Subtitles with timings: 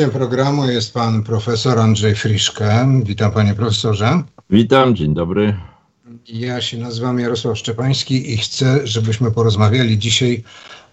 [0.00, 2.88] Gościem programu jest pan profesor Andrzej Friszke.
[3.04, 4.22] Witam panie profesorze.
[4.50, 5.56] Witam, dzień dobry.
[6.28, 10.44] Ja się nazywam Jarosław Szczepański i chcę, żebyśmy porozmawiali dzisiaj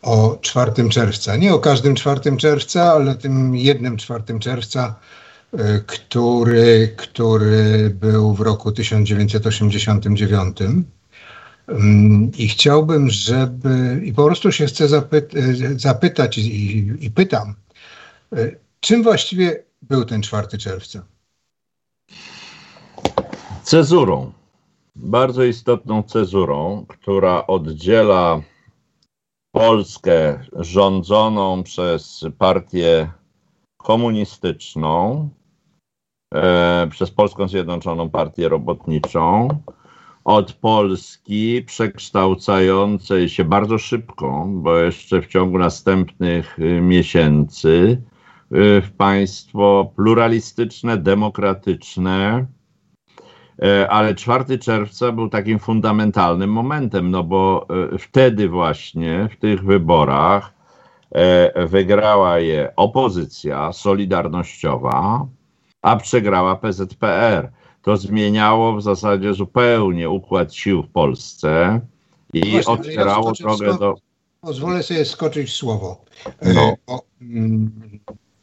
[0.02, 1.36] o 4 czerwca.
[1.36, 4.96] Nie o każdym 4 czerwca, ale tym jednym 4 czerwca,
[5.54, 10.58] y, który, który był w roku 1989.
[11.68, 17.56] Mm, I chciałbym, żeby, i po prostu się chcę zapy, y, zapytać i, i pytam,
[18.38, 21.06] y, czym właściwie był ten 4 czerwca?
[23.64, 24.32] Cezurą.
[24.96, 28.42] Bardzo istotną cezurą, która oddziela
[29.52, 33.12] Polskę rządzoną przez partię
[33.78, 35.30] komunistyczną,
[36.34, 39.48] e, przez Polską Zjednoczoną Partię Robotniczą,
[40.24, 48.02] od Polski przekształcającej się bardzo szybko, bo jeszcze w ciągu następnych miesięcy,
[48.52, 52.46] w państwo pluralistyczne, demokratyczne,
[53.62, 59.64] e, ale 4 czerwca był takim fundamentalnym momentem, no bo e, wtedy właśnie w tych
[59.64, 60.54] wyborach
[61.12, 65.28] e, wygrała je opozycja solidarnościowa,
[65.82, 67.52] a przegrała PZPR
[67.82, 71.82] to zmieniało w zasadzie zupełnie układ sił w Polsce
[72.34, 73.96] i Właśnie, otwierało ja drogę do.
[74.42, 76.02] Pozwolę sobie skoczyć słowo.
[76.56, 76.74] No.
[76.88, 77.72] O, um,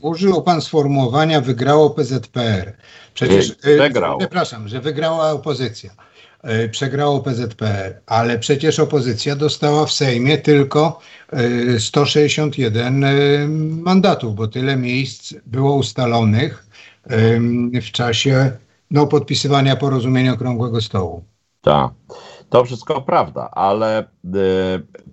[0.05, 2.77] użył pan sformułowania wygrało PZPR.
[3.14, 3.55] Przecież.
[3.55, 4.19] Przegrał.
[4.19, 5.91] Przepraszam, że wygrała opozycja.
[6.42, 11.00] E, przegrało PZPR, ale przecież opozycja dostała w Sejmie tylko
[11.78, 13.05] 161
[13.83, 16.66] mandatów, bo tyle miejsc było ustalonych
[17.83, 18.50] w czasie
[18.91, 21.24] no, podpisywania porozumienia okrągłego stołu.
[21.61, 21.92] Tak,
[22.50, 24.07] to wszystko prawda, ale y,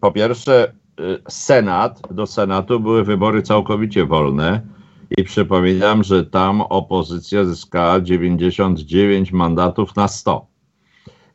[0.01, 4.61] po pierwsze y, Senat, do Senatu były wybory całkowicie wolne
[5.17, 10.47] i przypominam, że tam opozycja zyskała 99 mandatów na 100.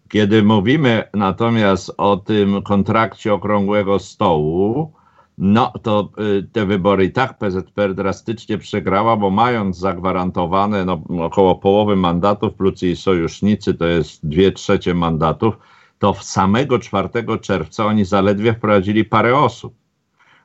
[0.09, 4.93] Kiedy mówimy natomiast o tym kontrakcie okrągłego stołu,
[5.39, 11.55] no to y, te wybory i tak PZPR drastycznie przegrała, bo mając zagwarantowane no, około
[11.55, 15.59] połowy mandatów plus jej sojusznicy, to jest dwie trzecie mandatów,
[15.99, 17.09] to w samego 4
[17.41, 19.75] czerwca oni zaledwie wprowadzili parę osób,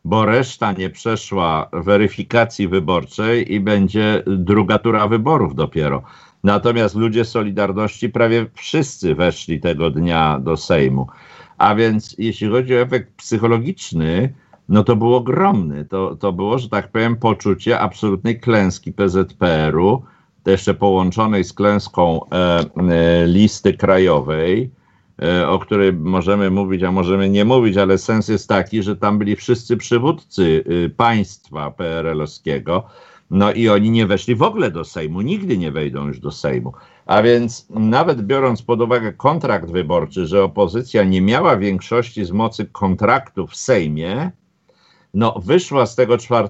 [0.06, 6.04] bo reszta nie przeszła weryfikacji wyborczej i będzie druga tura wyborów dopiero.
[6.44, 11.08] Natomiast ludzie Solidarności prawie wszyscy weszli tego dnia do Sejmu.
[11.58, 14.34] A więc jeśli chodzi o efekt psychologiczny,
[14.70, 15.86] no to był ogromny.
[15.86, 20.04] To, to było, że tak powiem, poczucie absolutnej klęski PZPR-u,
[20.46, 24.72] jeszcze połączonej z klęską e, e, listy krajowej,
[25.48, 29.36] o której możemy mówić, a możemy nie mówić, ale sens jest taki, że tam byli
[29.36, 32.84] wszyscy przywódcy y, państwa PRL-owskiego,
[33.32, 36.74] no i oni nie weszli w ogóle do Sejmu, nigdy nie wejdą już do Sejmu.
[37.06, 42.66] A więc nawet biorąc pod uwagę kontrakt wyborczy, że opozycja nie miała większości z mocy
[42.66, 44.32] kontraktu w Sejmie,
[45.14, 46.50] no, wyszła z tego 4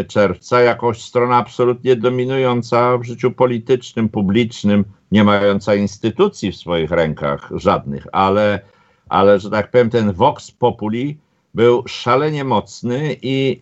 [0.00, 6.90] y, czerwca jakoś strona absolutnie dominująca w życiu politycznym, publicznym, nie mająca instytucji w swoich
[6.90, 8.60] rękach żadnych, ale,
[9.08, 11.18] ale że tak powiem, ten vox populi
[11.54, 13.58] był szalenie mocny i,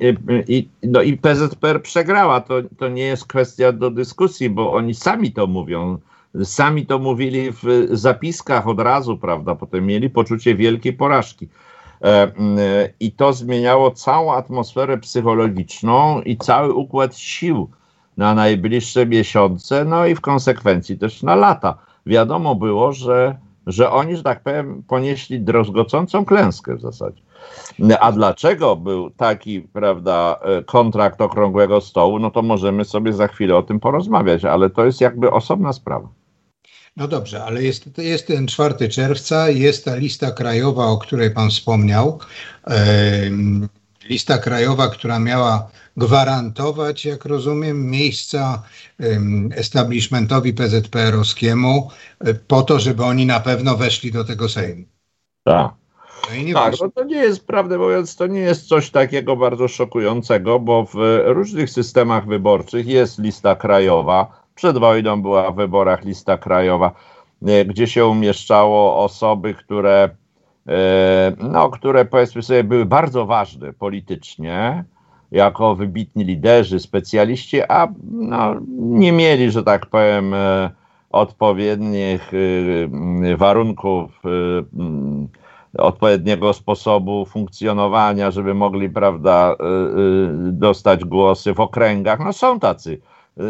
[0.49, 2.41] i, no i PZPR przegrała.
[2.41, 5.99] To, to nie jest kwestia do dyskusji, bo oni sami to mówią.
[6.45, 9.55] Sami to mówili w zapiskach od razu, prawda?
[9.55, 11.49] Potem mieli poczucie wielkiej porażki.
[12.05, 12.33] E,
[13.01, 17.69] I to zmieniało całą atmosferę psychologiczną i cały układ sił
[18.17, 21.79] na najbliższe miesiące, no i w konsekwencji też na lata.
[22.07, 27.23] Wiadomo było, że, że oni, że tak powiem, ponieśli druzgocącą klęskę w zasadzie.
[28.01, 33.57] A dlaczego był taki, prawda, e, kontrakt okrągłego stołu, no to możemy sobie za chwilę
[33.57, 36.09] o tym porozmawiać, ale to jest jakby osobna sprawa.
[36.97, 41.51] No dobrze, ale jest, jest ten 4 czerwca, jest ta lista krajowa, o której Pan
[41.51, 42.19] wspomniał.
[44.09, 48.63] lista krajowa, która miała gwarantować, jak rozumiem, miejsca
[49.57, 51.89] establishmentowi PZPR-owskiemu
[52.21, 54.85] e, po to, żeby oni na pewno weszli do tego Sejmu.
[55.45, 55.73] Tak.
[56.47, 60.61] No tak, no to nie jest, prawdę mówiąc, to nie jest coś takiego bardzo szokującego,
[60.61, 60.95] bo w
[61.25, 66.93] różnych systemach wyborczych jest lista krajowa, przed wojną była w wyborach lista krajowa,
[67.47, 70.09] e, gdzie się umieszczało osoby, które,
[70.69, 74.85] e, no, które powiedzmy sobie były bardzo ważne politycznie,
[75.33, 80.71] jako wybitni liderzy, specjaliści, a no, nie mieli, że tak powiem, e,
[81.11, 82.33] odpowiednich
[83.37, 84.23] warunków
[85.79, 89.57] odpowiedniego sposobu funkcjonowania, żeby mogli, prawda,
[90.37, 92.21] dostać głosy w okręgach.
[92.21, 93.01] No są tacy.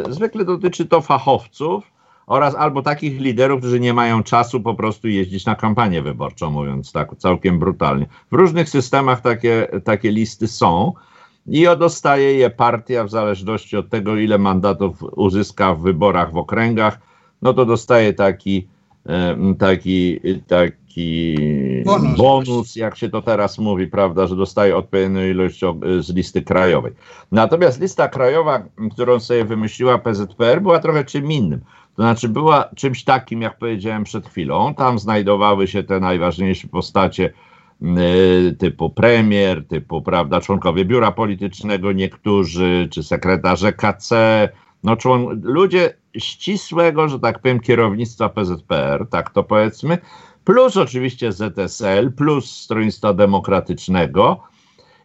[0.09, 1.95] Zwykle dotyczy to fachowców,
[2.27, 6.93] oraz albo takich liderów, którzy nie mają czasu po prostu jeździć na kampanię wyborczą, mówiąc
[6.93, 8.07] tak całkiem brutalnie.
[8.31, 10.93] W różnych systemach takie, takie listy są
[11.47, 16.99] i dostaje je partia w zależności od tego, ile mandatów uzyska w wyborach w okręgach,
[17.43, 18.69] no to dostaje taki,
[19.59, 21.35] taki, taki
[21.85, 22.17] bonus.
[22.19, 25.61] bonus, jak się to teraz mówi, prawda, że dostaje odpowiednią ilość
[26.01, 26.93] z listy krajowej.
[27.33, 28.63] Natomiast lista krajowa,
[28.93, 31.61] którą sobie wymyśliła PZPR, była trochę czym innym.
[31.97, 34.75] To znaczy była czymś takim, jak powiedziałem przed chwilą.
[34.75, 37.33] Tam znajdowały się te najważniejsze postacie
[37.83, 44.13] y, typu premier, typu prawda, członkowie biura politycznego niektórzy, czy sekretarze KC,
[44.85, 49.99] no człon, ludzie ścisłego, że tak powiem, kierownictwa PZPR, tak to powiedzmy,
[50.45, 54.41] plus oczywiście ZSL, plus Stronnictwa Demokratycznego,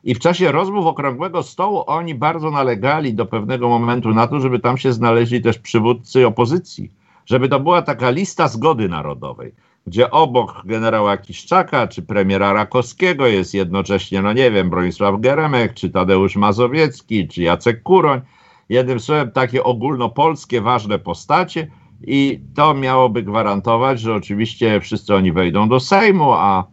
[0.03, 4.59] i w czasie rozmów okrągłego stołu oni bardzo nalegali do pewnego momentu na to, żeby
[4.59, 6.91] tam się znaleźli też przywódcy opozycji,
[7.25, 9.51] żeby to była taka lista zgody narodowej,
[9.87, 15.89] gdzie obok generała Kiszczaka czy premiera Rakowskiego jest jednocześnie, no nie wiem, Bronisław Geremek, czy
[15.89, 18.21] Tadeusz Mazowiecki, czy Jacek Kuroń.
[18.69, 21.67] Jednym słowem, takie ogólnopolskie ważne postacie
[22.07, 26.63] i to miałoby gwarantować, że oczywiście wszyscy oni wejdą do Sejmu, a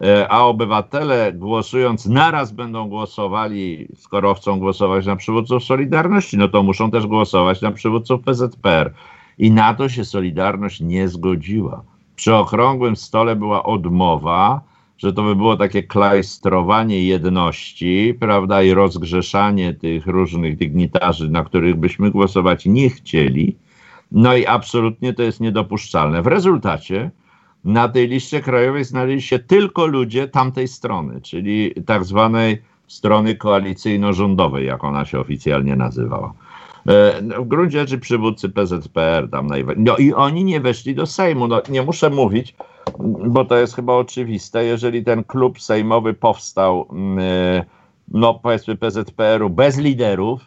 [0.00, 6.62] E, a obywatele głosując naraz będą głosowali, skoro chcą głosować na przywódców Solidarności, no to
[6.62, 8.94] muszą też głosować na przywódców PZPR.
[9.38, 11.82] I na to się Solidarność nie zgodziła.
[12.16, 14.60] Przy okrągłym stole była odmowa,
[14.98, 21.76] że to by było takie klajstrowanie jedności, prawda, i rozgrzeszanie tych różnych dygnitarzy, na których
[21.76, 23.56] byśmy głosować nie chcieli.
[24.12, 26.22] No i absolutnie to jest niedopuszczalne.
[26.22, 27.10] W rezultacie
[27.64, 34.66] na tej liście krajowej znaleźli się tylko ludzie tamtej strony, czyli tak zwanej strony koalicyjno-rządowej,
[34.66, 36.32] jak ona się oficjalnie nazywała.
[36.88, 39.82] E, no, w gruncie rzeczy przywódcy PZPR tam najwyżej.
[39.82, 41.48] No i oni nie weszli do Sejmu.
[41.48, 42.54] No, nie muszę mówić,
[43.28, 44.64] bo to jest chyba oczywiste.
[44.64, 47.64] Jeżeli ten klub sejmowy powstał, mm, e,
[48.08, 50.40] no powiedzmy PZPR-u bez liderów,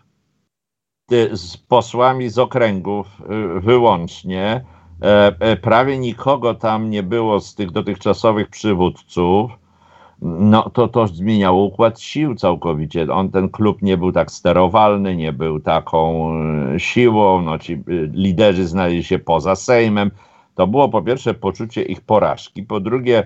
[1.32, 4.66] z posłami z okręgów e, wyłącznie,
[5.02, 9.52] E, e, prawie nikogo tam nie było z tych dotychczasowych przywódców,
[10.22, 13.08] no to to zmieniało układ sił całkowicie.
[13.12, 16.32] On, ten klub nie był tak sterowalny, nie był taką
[16.76, 17.84] e, siłą, no ci
[18.14, 20.12] liderzy znaleźli się poza Sejmem.
[20.60, 23.24] To było po pierwsze poczucie ich porażki, po drugie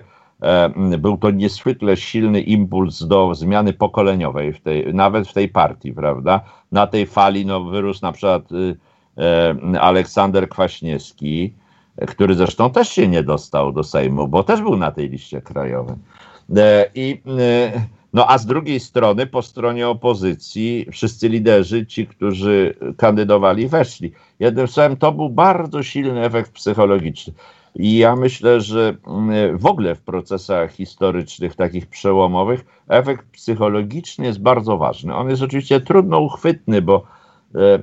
[0.98, 6.40] był to nieswykle silny impuls do zmiany pokoleniowej, w tej, nawet w tej partii, prawda?
[6.72, 8.42] Na tej fali no, wyrósł na przykład
[9.80, 11.54] Aleksander Kwaśniewski,
[12.08, 15.96] który zresztą też się nie dostał do Sejmu, bo też był na tej liście krajowej.
[16.56, 17.72] E, I, e,
[18.14, 24.12] no a z drugiej strony, po stronie opozycji, wszyscy liderzy, ci, którzy kandydowali, weszli.
[24.40, 27.32] Jednym słowem, to był bardzo silny efekt psychologiczny.
[27.74, 34.42] I ja myślę, że mm, w ogóle w procesach historycznych, takich przełomowych, efekt psychologiczny jest
[34.42, 35.14] bardzo ważny.
[35.14, 37.04] On jest oczywiście trudno uchwytny, bo
[37.54, 37.78] E,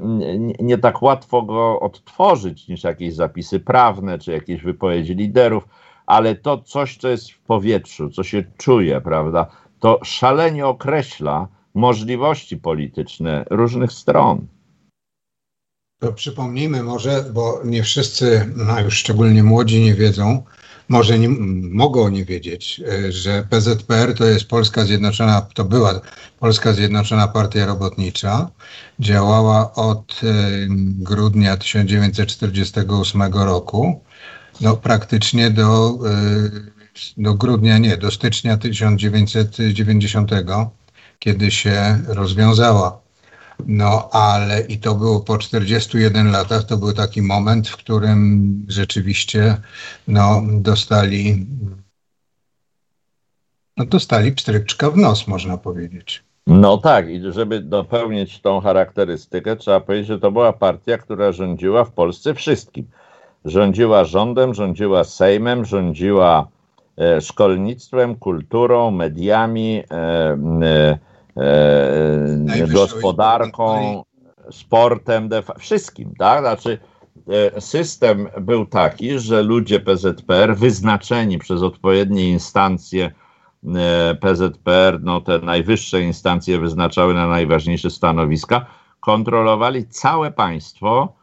[0.59, 5.67] nie tak łatwo go odtworzyć niż jakieś zapisy prawne czy jakieś wypowiedzi liderów,
[6.05, 9.47] ale to coś, co jest w powietrzu, co się czuje, prawda,
[9.81, 14.47] to szalenie określa możliwości polityczne różnych stron.
[15.99, 20.43] To przypomnijmy może, bo nie wszyscy, a już szczególnie młodzi nie wiedzą,
[20.89, 21.29] może nie,
[21.71, 26.01] mogą nie wiedzieć, e, że PZPR to jest Polska Zjednoczona, to była
[26.39, 28.49] Polska Zjednoczona Partia Robotnicza.
[28.99, 30.33] Działała od e,
[30.99, 34.03] grudnia 1948 roku,
[34.61, 36.80] no praktycznie do, e,
[37.17, 40.31] do grudnia, nie, do stycznia 1990,
[41.19, 43.01] kiedy się rozwiązała.
[43.67, 49.57] No ale i to było po 41 latach, to był taki moment, w którym rzeczywiście
[50.07, 51.45] no, dostali,
[53.77, 56.23] no, dostali pstryczka w nos, można powiedzieć.
[56.47, 61.83] No tak, i żeby dopełnić tą charakterystykę, trzeba powiedzieć, że to była partia, która rządziła
[61.83, 62.87] w Polsce wszystkim.
[63.45, 66.47] Rządziła rządem, rządziła Sejmem, rządziła
[67.21, 70.99] szkolnictwem, kulturą, mediami, e, e,
[72.63, 74.03] e, gospodarką,
[74.51, 75.29] sportem,
[75.59, 76.39] wszystkim, tak?
[76.39, 76.77] Znaczy
[77.55, 83.11] e, system był taki, że ludzie PZPR wyznaczeni przez odpowiednie instancje
[83.75, 88.65] e, PZPR, no te najwyższe instancje wyznaczały na najważniejsze stanowiska,
[88.99, 91.13] kontrolowali całe państwo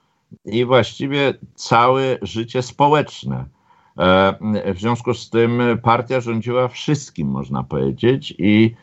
[0.45, 3.58] i właściwie całe życie społeczne.
[4.75, 8.75] W związku z tym partia rządziła wszystkim, można powiedzieć, i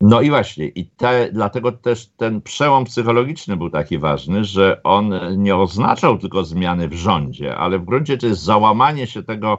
[0.00, 5.14] no i właśnie, i te, dlatego też ten przełom psychologiczny był taki ważny, że on
[5.36, 9.58] nie oznaczał tylko zmiany w rządzie, ale w gruncie rzeczy załamanie się tego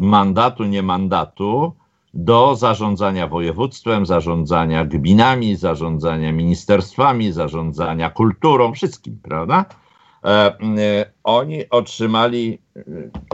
[0.00, 1.72] mandatu, nie mandatu
[2.14, 9.64] do zarządzania województwem, zarządzania gminami, zarządzania ministerstwami, zarządzania kulturą, wszystkim, prawda?
[10.24, 12.82] E, e, oni otrzymali e,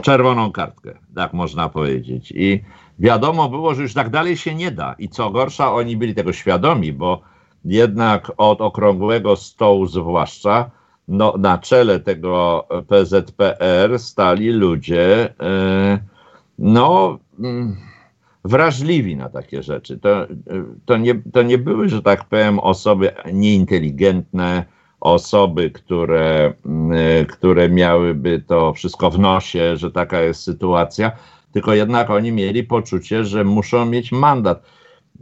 [0.01, 2.33] czerwoną kartkę, tak można powiedzieć.
[2.35, 2.63] I
[2.99, 4.95] wiadomo było, że już tak dalej się nie da.
[4.99, 7.21] I co gorsza, oni byli tego świadomi, bo
[7.65, 10.71] jednak od okrągłego stołu zwłaszcza
[11.07, 15.33] no, na czele tego PZPR stali ludzie
[16.59, 17.19] no,
[18.45, 19.97] wrażliwi na takie rzeczy.
[19.97, 20.27] To,
[20.85, 24.65] to, nie, to nie były, że tak powiem, osoby nieinteligentne,
[25.01, 31.11] osoby, które, mm, które miałyby to wszystko w nosie, że taka jest sytuacja,
[31.51, 34.63] tylko jednak oni mieli poczucie, że muszą mieć mandat.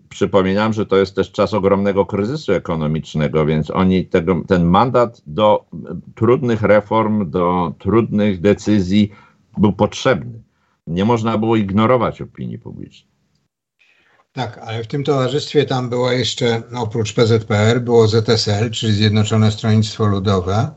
[0.09, 5.65] Przypominam, że to jest też czas ogromnego kryzysu ekonomicznego, więc oni tego, ten mandat do
[6.15, 9.11] trudnych reform, do trudnych decyzji
[9.57, 10.39] był potrzebny.
[10.87, 13.16] Nie można było ignorować opinii publicznej.
[14.37, 20.05] Tak, ale w tym towarzystwie tam było jeszcze, oprócz PZPR, było ZSL, czyli Zjednoczone Stronnictwo
[20.05, 20.71] Ludowe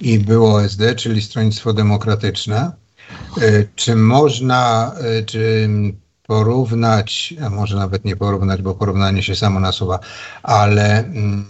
[0.00, 2.72] i było SD, czyli Stronnictwo Demokratyczne.
[3.42, 5.68] E, czy można, e, czy
[6.26, 9.98] porównać, a może nawet nie porównać, bo porównanie się samo nasuwa,
[10.42, 11.46] ale mm,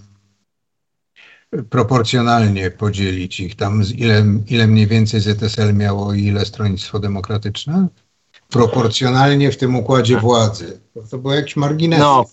[1.71, 7.89] proporcjonalnie podzielić ich tam, ile, ile mniej więcej ZSL miało i ile Stronnictwo Demokratyczne?
[8.55, 10.81] Proporcjonalnie w tym układzie władzy.
[11.11, 12.03] To było jakieś marginesy.
[12.03, 12.25] No,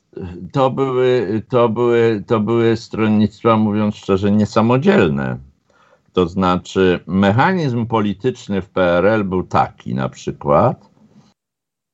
[0.52, 5.38] to były, to, były, to były stronnictwa, mówiąc szczerze, niesamodzielne.
[6.14, 10.90] To znaczy, mechanizm polityczny w PRL był taki na przykład,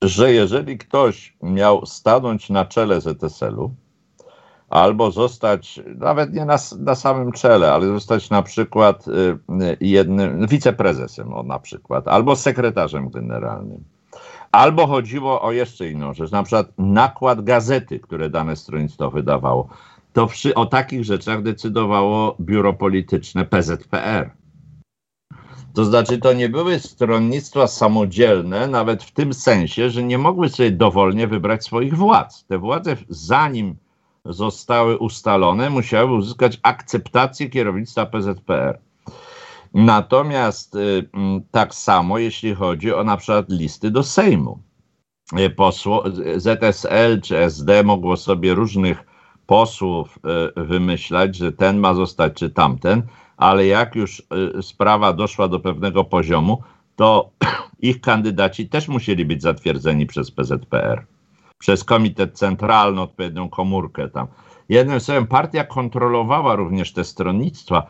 [0.04, 3.72] że jeżeli ktoś miał stanąć na czele ZSL-u,
[4.70, 9.12] albo zostać, nawet nie na, na samym czele, ale zostać na przykład y,
[9.64, 13.84] y, jednym, wiceprezesem o, na przykład, albo sekretarzem generalnym,
[14.58, 19.68] Albo chodziło o jeszcze inną rzecz, na przykład nakład gazety, które dane stronnictwo wydawało.
[20.14, 24.32] To przy, o takich rzeczach decydowało biuro polityczne PZPR.
[25.74, 30.72] To znaczy, to nie były stronnictwa samodzielne, nawet w tym sensie, że nie mogły sobie
[30.72, 32.46] dowolnie wybrać swoich władz.
[32.46, 33.76] Te władze, zanim
[34.26, 38.80] zostały ustalone, musiały uzyskać akceptację kierownictwa PZPR.
[39.74, 44.60] Natomiast y, mm, tak samo, jeśli chodzi o na przykład listy do Sejmu.
[45.40, 46.04] Y, posło,
[46.36, 49.04] ZSL czy SD mogło sobie różnych
[49.46, 50.20] posłów
[50.58, 53.04] y, wymyślać, że ten ma zostać czy tamten,
[53.38, 54.24] ale jak już
[54.62, 56.64] sprawa doszła do pewnego poziomu,
[56.96, 57.30] to
[57.80, 61.06] ich kandydaci też musieli być zatwierdzeni przez PZPR,
[61.58, 64.28] przez Komitet Centralny, odpowiednią komórkę tam.
[64.70, 67.88] Jednym słowem, partia kontrolowała również te stronnictwa,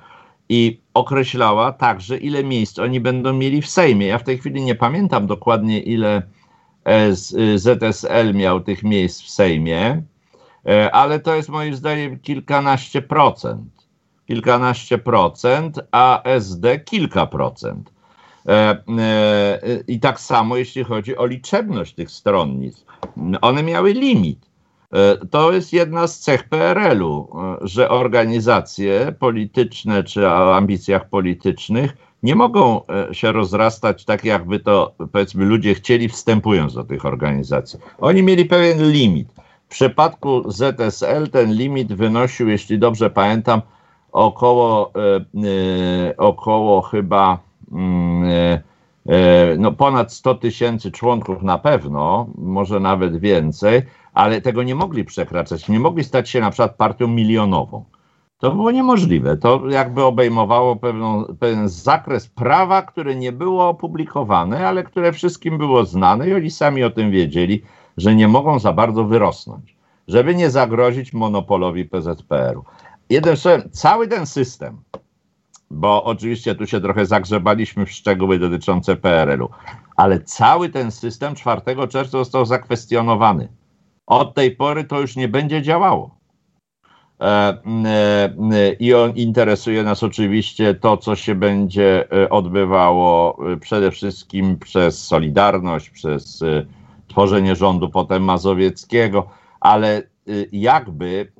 [0.50, 4.08] i określała także, ile miejsc oni będą mieli w Sejmie.
[4.08, 6.22] Ja w tej chwili nie pamiętam dokładnie, ile
[6.84, 7.16] e,
[7.58, 10.04] ZSL miał tych miejsc w Sejmie,
[10.66, 13.88] e, ale to jest moim zdaniem kilkanaście procent.
[14.28, 17.92] Kilkanaście procent, a SD kilka procent.
[18.48, 18.84] E,
[19.88, 22.86] I tak samo jeśli chodzi o liczebność tych stronnictw.
[23.42, 24.48] One miały limit.
[24.94, 27.30] E, to jest jedna z cech PRL-u,
[27.62, 34.60] e, że organizacje polityczne czy o ambicjach politycznych nie mogą e, się rozrastać tak, jakby
[34.60, 37.80] to powiedzmy ludzie chcieli, wstępując do tych organizacji.
[38.00, 39.28] Oni mieli pewien limit.
[39.68, 43.62] W przypadku ZSL ten limit wynosił, jeśli dobrze pamiętam,
[44.12, 44.92] około,
[46.18, 47.40] około chyba
[47.72, 48.60] mm,
[49.58, 53.82] no ponad 100 tysięcy członków na pewno, może nawet więcej,
[54.14, 55.70] ale tego nie mogli przekraczać.
[55.70, 57.86] Nie mogli stać się na przykład partią milionową.
[58.40, 59.38] To było niemożliwe.
[59.38, 65.86] To jakby obejmowało pewną, pewien zakres prawa, które nie było opublikowane, ale które wszystkim było
[65.86, 67.64] znane i oni sami o tym wiedzieli,
[67.98, 69.76] że nie mogą za bardzo wyrosnąć,
[70.08, 72.64] żeby nie zagrozić monopolowi PZPR-u.
[73.10, 73.36] Jeden
[73.72, 74.78] cały ten system,
[75.72, 79.50] bo oczywiście tu się trochę zagrzebaliśmy w szczegóły dotyczące PRL-u,
[79.96, 83.48] ale cały ten system 4 czerwca został zakwestionowany.
[84.08, 86.18] Od tej pory to już nie będzie działało.
[87.22, 94.58] E, e, I on interesuje nas oczywiście to, co się będzie e, odbywało przede wszystkim
[94.58, 96.44] przez Solidarność, przez
[97.08, 99.28] tworzenie rządu potem mazowieckiego,
[99.60, 100.04] ale
[100.52, 101.32] jakby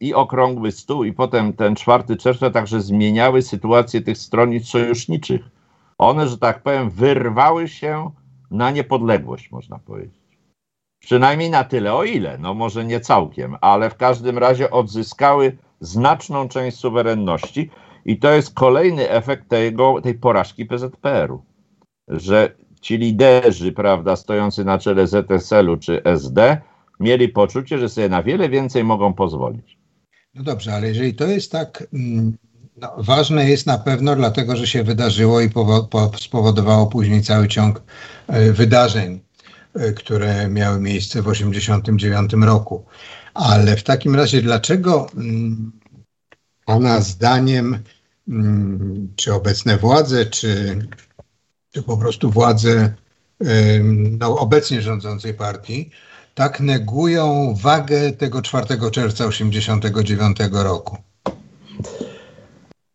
[0.00, 5.40] i okrągły stół, i potem ten 4 czerwca także zmieniały sytuację tych stronnic sojuszniczych.
[5.98, 8.10] One, że tak powiem, wyrwały się
[8.50, 10.24] na niepodległość, można powiedzieć.
[11.00, 16.48] Przynajmniej na tyle, o ile, no może nie całkiem, ale w każdym razie odzyskały znaczną
[16.48, 17.70] część suwerenności
[18.04, 21.42] i to jest kolejny efekt tego, tej porażki PZPR-u,
[22.08, 26.60] że ci liderzy, prawda, stojący na czele ZSL-u czy SD,
[27.00, 29.78] mieli poczucie, że sobie na wiele więcej mogą pozwolić.
[30.34, 32.36] No dobrze, ale jeżeli to jest tak mm,
[32.76, 35.50] no, ważne jest na pewno dlatego, że się wydarzyło i
[36.20, 37.82] spowodowało później cały ciąg
[38.26, 39.20] e, wydarzeń,
[39.74, 42.84] e, które miały miejsce w 1989 roku.
[43.34, 45.72] Ale w takim razie, dlaczego mm,
[46.64, 47.78] Pana zdaniem,
[48.28, 50.78] mm, czy obecne władze, czy,
[51.72, 52.94] czy po prostu władze
[54.20, 55.90] no, obecnie rządzącej partii,
[56.34, 60.96] tak negują wagę tego 4 czerwca 1989 roku?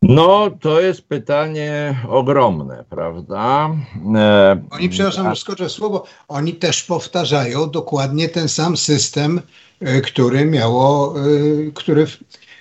[0.01, 3.69] No, to jest pytanie ogromne, prawda?
[4.15, 5.36] E, oni, przepraszam, a...
[5.36, 9.41] skoczę słowo, oni też powtarzają dokładnie ten sam system,
[9.79, 11.24] e, który miało, e,
[11.72, 12.08] który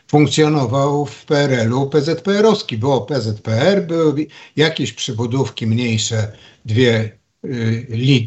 [0.08, 2.78] funkcjonował w PRL-u PZPR-owski.
[2.78, 6.32] Było PZPR, były jakieś przybudówki mniejsze,
[6.64, 7.17] dwie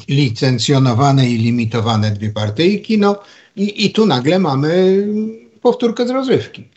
[0.08, 3.20] licencjonowane i limitowane dwie partyjki, no
[3.56, 5.08] i, i tu nagle mamy
[5.62, 6.70] powtórkę z rozrywki.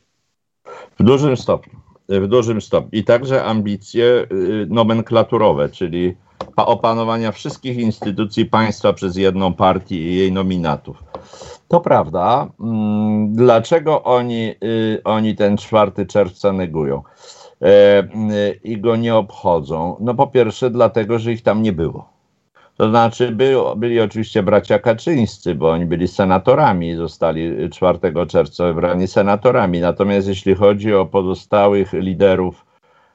[0.99, 2.99] W dużym stopniu w dużym stopniu.
[2.99, 6.17] I także ambicje y, nomenklaturowe, czyli
[6.57, 11.05] opanowania wszystkich instytucji państwa przez jedną partię i jej nominatów.
[11.69, 12.49] To prawda.
[12.61, 17.03] Mm, dlaczego oni, y, oni ten 4 czerwca negują
[17.63, 19.97] e, y, i go nie obchodzą?
[20.01, 22.14] No po pierwsze dlatego, że ich tam nie było.
[22.77, 23.37] To znaczy
[23.77, 29.81] byli, oczywiście bracia Kaczyńscy, bo oni byli senatorami, zostali 4 czerwca wybrani senatorami.
[29.81, 32.67] Natomiast jeśli chodzi o pozostałych liderów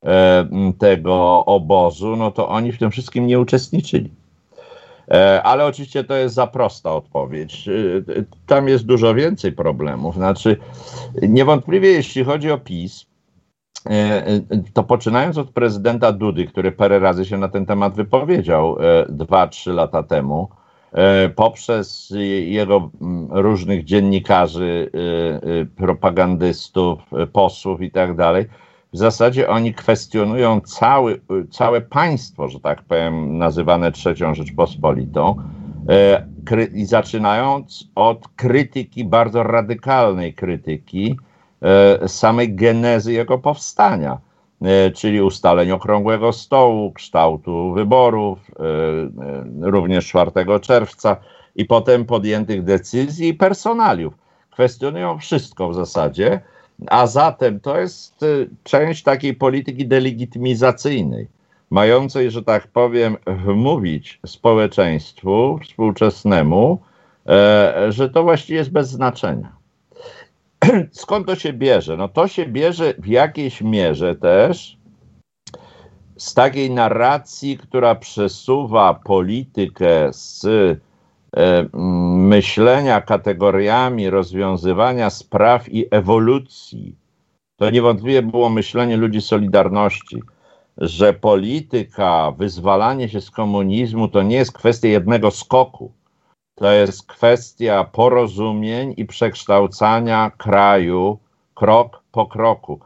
[0.03, 0.47] e,
[0.77, 4.09] tego obozu, no to oni w tym wszystkim nie uczestniczyli.
[5.11, 7.67] E, ale oczywiście to jest za prosta odpowiedź.
[7.67, 7.71] E,
[8.45, 10.15] tam jest dużo więcej problemów.
[10.15, 10.57] Znaczy,
[11.21, 13.08] niewątpliwie jeśli chodzi o PiS, E, e,
[14.73, 19.47] to poczynając od prezydenta Dudy, który parę razy się na ten temat wypowiedział e, dwa,
[19.47, 20.49] trzy lata temu,
[21.35, 22.13] poprzez
[22.45, 22.89] jego
[23.29, 24.91] różnych dziennikarzy,
[25.75, 26.99] propagandystów,
[27.33, 28.45] posłów i tak dalej,
[28.93, 35.35] w zasadzie oni kwestionują cały, całe państwo, że tak powiem, nazywane trzecią Rzeczpospolitą,
[36.73, 41.28] i zaczynając od krytyki, bardzo radykalnej krytyki, E,
[42.07, 44.17] samej genezy jego powstania,
[44.61, 51.17] e, czyli ustaleń okrągłego stołu, kształtu wyborów, e, również 4 czerwca
[51.55, 54.13] i potem podjętych decyzji i personaliów.
[54.51, 56.41] Kwestionują wszystko w zasadzie,
[56.87, 58.25] a zatem to jest
[58.63, 61.27] część takiej polityki delegitymizacyjnej,
[61.69, 66.79] mającej, że tak powiem, wmówić społeczeństwu współczesnemu,
[67.89, 69.58] że to właściwie jest bez znaczenia
[70.91, 71.97] skąd to się bierze?
[71.97, 74.77] No to się bierze w jakiejś mierze też
[76.17, 86.95] z takiej narracji, która przesuwa politykę z e, myślenia kategoriami rozwiązywania spraw i ewolucji.
[87.57, 90.21] To niewątpliwie było myślenie ludzi Solidarności,
[90.77, 95.91] że polityka, wyzwalanie się z komunizmu to nie jest kwestia jednego skoku
[96.59, 101.19] to jest kwestia porozumień i przekształcania kraju
[101.55, 102.79] krok po kroku.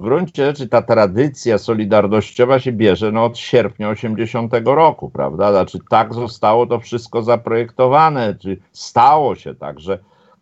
[0.00, 5.50] W gruncie rzeczy ta tradycja solidarnościowa się bierze no, od sierpnia 80 roku, prawda?
[5.50, 9.98] Znaczy tak zostało to wszystko zaprojektowane, czy stało się tak, że,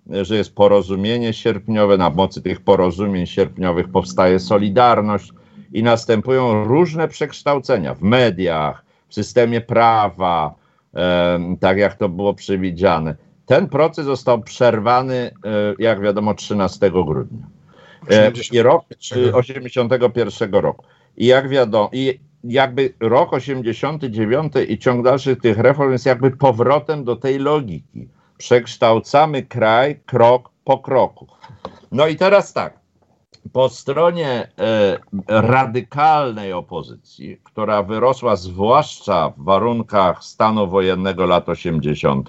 [0.07, 5.33] że jest porozumienie sierpniowe, na mocy tych porozumień sierpniowych powstaje solidarność
[5.73, 10.55] i następują różne przekształcenia w mediach, w systemie prawa,
[11.61, 13.15] tak jak to było przewidziane.
[13.47, 15.31] Ten proces został przerwany, e,
[15.79, 17.47] jak wiadomo, 13 grudnia.
[18.11, 18.85] E, I rok
[19.33, 20.85] 81 roku.
[21.17, 27.05] I jak wiadomo, i jakby rok 89 i ciąg dalszych tych reform jest jakby powrotem
[27.05, 28.09] do tej logiki.
[28.39, 31.27] Przekształcamy kraj krok po kroku.
[31.93, 32.86] No i teraz tak
[33.53, 42.29] po stronie e, radykalnej opozycji, która wyrosła zwłaszcza w warunkach stanu wojennego lat 80.,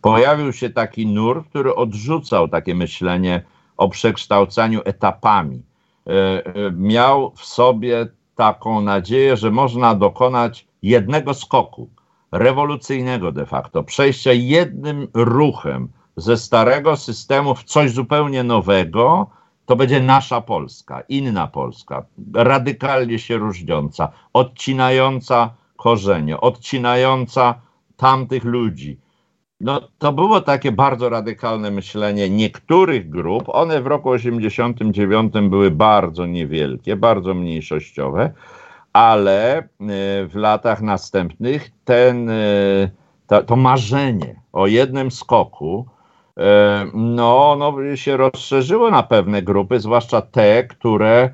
[0.00, 3.42] pojawił się taki nurt, który odrzucał takie myślenie
[3.76, 5.62] o przekształcaniu etapami.
[6.06, 11.90] E, e, miał w sobie taką nadzieję, że można dokonać jednego skoku,
[12.32, 19.30] rewolucyjnego de facto, przejścia jednym ruchem ze starego systemu w coś zupełnie nowego,
[19.66, 27.54] to będzie nasza Polska, inna Polska, radykalnie się różniąca, odcinająca korzenie, odcinająca
[27.96, 29.00] tamtych ludzi.
[29.60, 33.44] No, to było takie bardzo radykalne myślenie niektórych grup.
[33.46, 38.32] One w roku 89 były bardzo niewielkie, bardzo mniejszościowe,
[38.92, 39.64] ale e,
[40.26, 42.34] w latach następnych ten, e,
[43.26, 45.86] to, to marzenie o jednym skoku
[46.94, 51.30] no, no, się rozszerzyło na pewne grupy, zwłaszcza te, które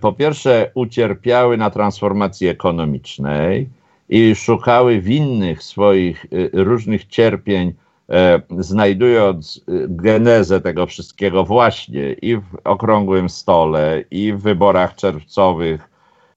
[0.00, 3.68] po pierwsze ucierpiały na transformacji ekonomicznej,
[4.08, 7.72] i szukały winnych swoich y, różnych cierpień,
[8.10, 15.90] e, znajdując genezę tego wszystkiego właśnie i w okrągłym stole, i w wyborach czerwcowych,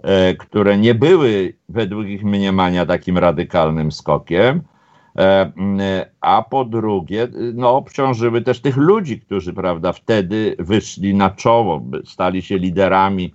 [0.04, 4.62] e, które nie były według ich mniemania takim radykalnym skokiem, e,
[6.22, 12.41] a po drugie, no, obciążyły też tych ludzi, którzy, prawda, wtedy wyszli na czoło, stali
[12.41, 13.34] się liderami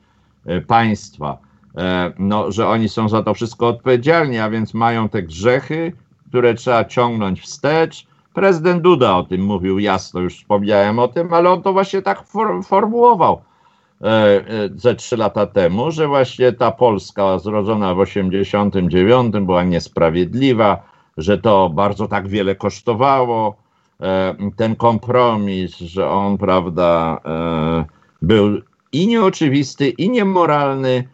[0.66, 1.38] państwa.
[1.78, 5.92] E, no, że oni są za to wszystko odpowiedzialni, a więc mają te grzechy,
[6.28, 8.06] które trzeba ciągnąć wstecz.
[8.34, 12.26] Prezydent Duda o tym mówił jasno, już wspomniałem o tym, ale on to właśnie tak
[12.26, 13.42] for, formułował
[14.02, 14.44] e, e,
[14.76, 20.82] ze trzy lata temu, że właśnie ta Polska zrodzona w 89 była niesprawiedliwa,
[21.16, 23.56] że to bardzo tak wiele kosztowało.
[24.56, 27.20] Ten kompromis, że on, prawda,
[28.22, 28.60] był
[28.92, 31.04] i nieoczywisty, i niemoralny,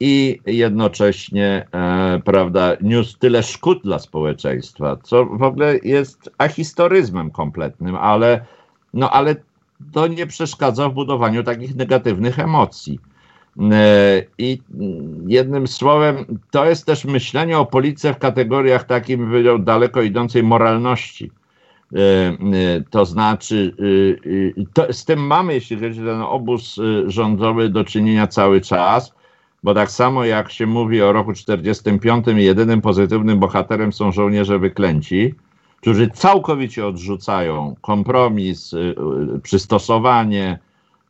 [0.00, 7.96] i jednocześnie, e, prawda, niósł tyle szkód dla społeczeństwa, co w ogóle jest ahistoryzmem kompletnym,
[7.96, 8.44] ale,
[8.94, 9.36] no, ale
[9.92, 13.00] to nie przeszkadza w budowaniu takich negatywnych emocji.
[13.72, 14.58] E, I
[15.26, 16.16] jednym słowem,
[16.50, 19.32] to jest też myślenie o policji w kategoriach takim
[19.64, 21.30] daleko idącej moralności.
[21.92, 22.36] E, e,
[22.90, 23.74] to znaczy,
[24.72, 29.20] to, z tym mamy, jeśli chodzi o ten obóz rządowy, do czynienia cały czas
[29.62, 35.34] bo tak samo jak się mówi o roku 45, jedynym pozytywnym bohaterem są żołnierze wyklęci,
[35.80, 38.74] którzy całkowicie odrzucają kompromis,
[39.42, 40.58] przystosowanie.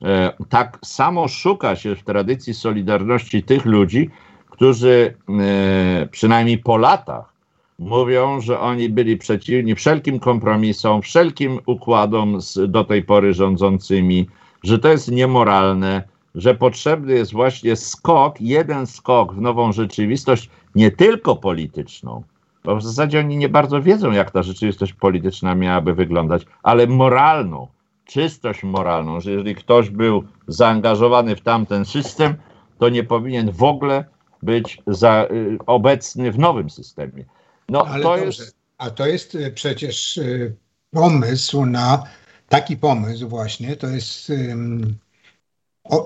[0.05, 4.11] E, tak samo szuka się w tradycji Solidarności tych ludzi,
[4.51, 7.33] którzy e, przynajmniej po latach
[7.79, 14.27] mówią, że oni byli przeciwni wszelkim kompromisom, wszelkim układom z do tej pory rządzącymi,
[14.63, 16.03] że to jest niemoralne,
[16.35, 22.23] że potrzebny jest właśnie skok, jeden skok w nową rzeczywistość, nie tylko polityczną,
[22.65, 27.69] bo w zasadzie oni nie bardzo wiedzą, jak ta rzeczywistość polityczna miałaby wyglądać, ale moralną,
[28.11, 32.35] czystość moralną, że jeżeli ktoś był zaangażowany w tamten system,
[32.79, 34.05] to nie powinien w ogóle
[34.42, 37.25] być za, y, obecny w nowym systemie.
[37.68, 38.25] No, ale to dobrze.
[38.25, 38.57] jest...
[38.79, 40.57] A to jest y, przecież y,
[40.90, 42.05] pomysł na
[42.49, 44.33] taki pomysł właśnie, to jest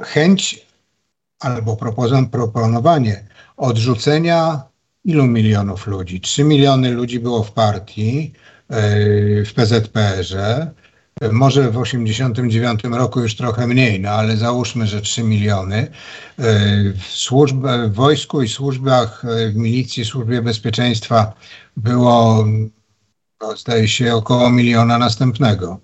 [0.03, 0.67] chęć
[1.41, 1.77] albo
[2.31, 3.25] proponowanie
[3.57, 4.63] odrzucenia
[5.05, 6.21] ilu milionów ludzi?
[6.21, 8.33] 3 miliony ludzi było w partii,
[9.47, 10.73] w PZPR-ze.
[11.33, 15.77] Może w 89 roku już trochę mniej, no ale załóżmy, że 3 miliony.
[15.77, 15.91] E,
[16.93, 21.33] w, służb, w wojsku i służbach, e, w milicji, służbie bezpieczeństwa
[21.77, 22.45] było,
[23.43, 25.81] no, zdaje się, około miliona następnego.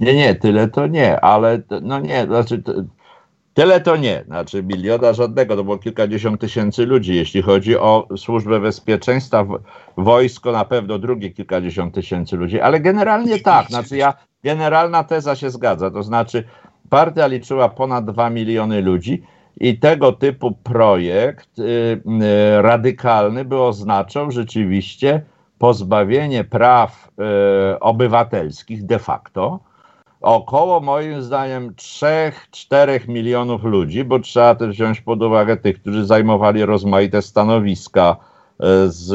[0.00, 2.62] Nie, nie, tyle to nie, ale no nie, znaczy
[3.54, 7.14] Tyle to nie, znaczy miliona żadnego, to było kilkadziesiąt tysięcy ludzi.
[7.14, 9.46] Jeśli chodzi o służbę bezpieczeństwa,
[9.96, 15.50] wojsko na pewno drugie kilkadziesiąt tysięcy ludzi, ale generalnie tak, znaczy ja, generalna teza się
[15.50, 16.44] zgadza, to znaczy
[16.90, 19.22] partia liczyła ponad dwa miliony ludzi
[19.60, 25.22] i tego typu projekt y, y, radykalny by oznaczał rzeczywiście
[25.58, 27.08] pozbawienie praw
[27.74, 29.60] y, obywatelskich de facto,
[30.20, 36.64] około moim zdaniem 3-4 milionów ludzi, bo trzeba też wziąć pod uwagę tych, którzy zajmowali
[36.64, 38.16] rozmaite stanowiska
[38.86, 39.08] z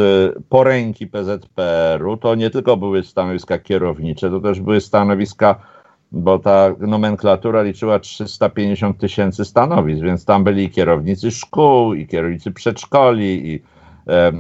[0.50, 2.18] poręki PZPR-u.
[2.18, 5.56] To nie tylko były stanowiska kierownicze, to też były stanowiska,
[6.12, 12.52] bo ta nomenklatura liczyła 350 tysięcy stanowisk, więc tam byli i kierownicy szkół, i kierownicy
[12.52, 13.62] przedszkoli, i
[14.08, 14.32] e,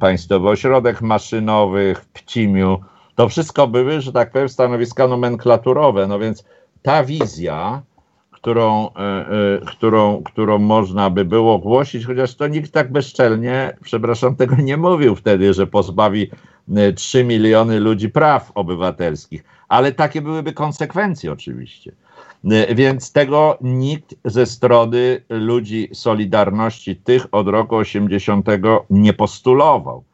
[0.00, 2.80] Państwowy Ośrodek Maszynowych w Pcimiu
[3.14, 6.06] to wszystko były, że tak powiem, stanowiska nomenklaturowe.
[6.06, 6.44] No więc
[6.82, 7.82] ta wizja,
[8.44, 9.26] którą, e, e,
[9.66, 15.16] którą, którą można by było głosić, chociaż to nikt tak bezczelnie, przepraszam, tego nie mówił
[15.16, 16.30] wtedy, że pozbawi
[16.96, 21.92] 3 e, miliony ludzi praw obywatelskich, ale takie byłyby konsekwencje oczywiście.
[22.74, 28.46] Więc tego nikt ze strony ludzi Solidarności, tych od roku 80
[28.90, 30.04] nie postulował.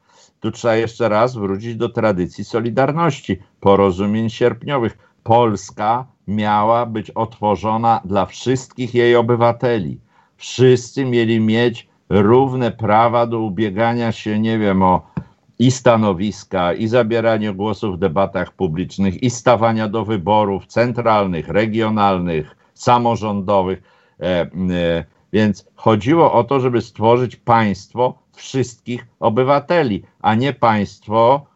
[0.41, 4.99] Tu trzeba jeszcze raz wrócić do tradycji Solidarności, porozumień sierpniowych.
[5.23, 10.01] Polska miała być otworzona dla wszystkich jej obywateli.
[10.37, 15.11] Wszyscy mieli mieć równe prawa do ubiegania się, nie wiem, o
[15.59, 23.83] i stanowiska, i zabieranie głosu w debatach publicznych, i stawania do wyborów centralnych, regionalnych, samorządowych.
[24.21, 31.47] E, e, więc chodziło o to, żeby stworzyć państwo wszystkich obywateli, a nie państwo,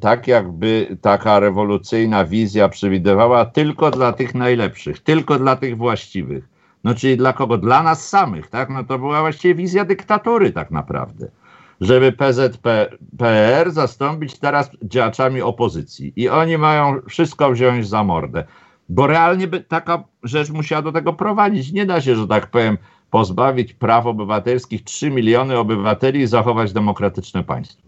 [0.00, 6.48] tak jakby taka rewolucyjna wizja przewidywała, tylko dla tych najlepszych, tylko dla tych właściwych.
[6.84, 7.58] No czyli dla kogo?
[7.58, 8.70] Dla nas samych, tak?
[8.70, 11.28] No to była właściwie wizja dyktatury tak naprawdę
[11.80, 16.12] żeby PZPR zastąpić teraz działaczami opozycji.
[16.16, 18.44] I oni mają wszystko wziąć za mordę.
[18.88, 21.72] Bo realnie by taka rzecz musiała do tego prowadzić.
[21.72, 22.78] Nie da się, że tak powiem,
[23.10, 27.85] pozbawić praw obywatelskich 3 miliony obywateli i zachować demokratyczne państwo.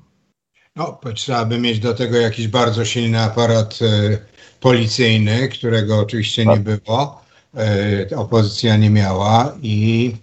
[0.78, 4.18] No, trzeba by mieć do tego jakiś bardzo silny aparat e,
[4.60, 6.62] policyjny, którego oczywiście nie tak.
[6.62, 7.22] było.
[7.56, 10.14] E, opozycja nie miała i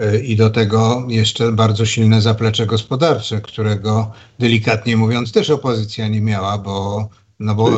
[0.00, 6.20] E, i do tego jeszcze bardzo silne zaplecze gospodarcze, którego delikatnie mówiąc też opozycja nie
[6.20, 7.08] miała, bo,
[7.40, 7.70] no bo,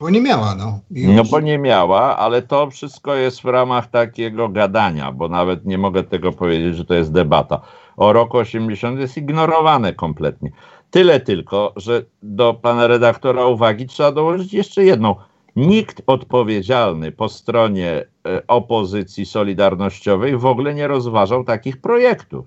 [0.00, 0.54] bo nie miała.
[0.54, 0.80] No.
[0.90, 5.78] no bo nie miała, ale to wszystko jest w ramach takiego gadania, bo nawet nie
[5.78, 7.60] mogę tego powiedzieć, że to jest debata.
[7.96, 10.50] O roku 80 jest ignorowane kompletnie.
[10.92, 15.14] Tyle tylko, że do pana redaktora uwagi trzeba dołożyć jeszcze jedną–
[15.56, 22.46] Nikt odpowiedzialny po stronie e, opozycji solidarnościowej w ogóle nie rozważał takich projektów.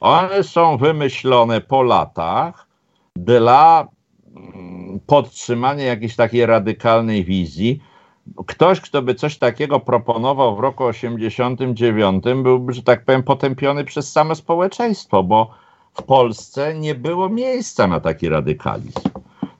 [0.00, 2.66] One są wymyślone po latach
[3.16, 3.88] dla
[4.36, 7.80] mm, podtrzymania jakiejś takiej radykalnej wizji.
[8.46, 14.12] Ktoś, kto by coś takiego proponował w roku 89, byłby, że tak powiem, potępiony przez
[14.12, 15.50] same społeczeństwo, bo
[15.94, 19.00] w Polsce nie było miejsca na taki radykalizm.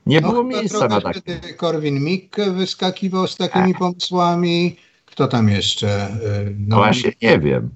[0.05, 1.39] Nie no, było miejsca na takie.
[1.57, 4.75] Korwin-Mikke wyskakiwał z takimi pomysłami.
[5.05, 6.07] Kto tam jeszcze?
[6.07, 7.69] Y, no, Właśnie nie wiem.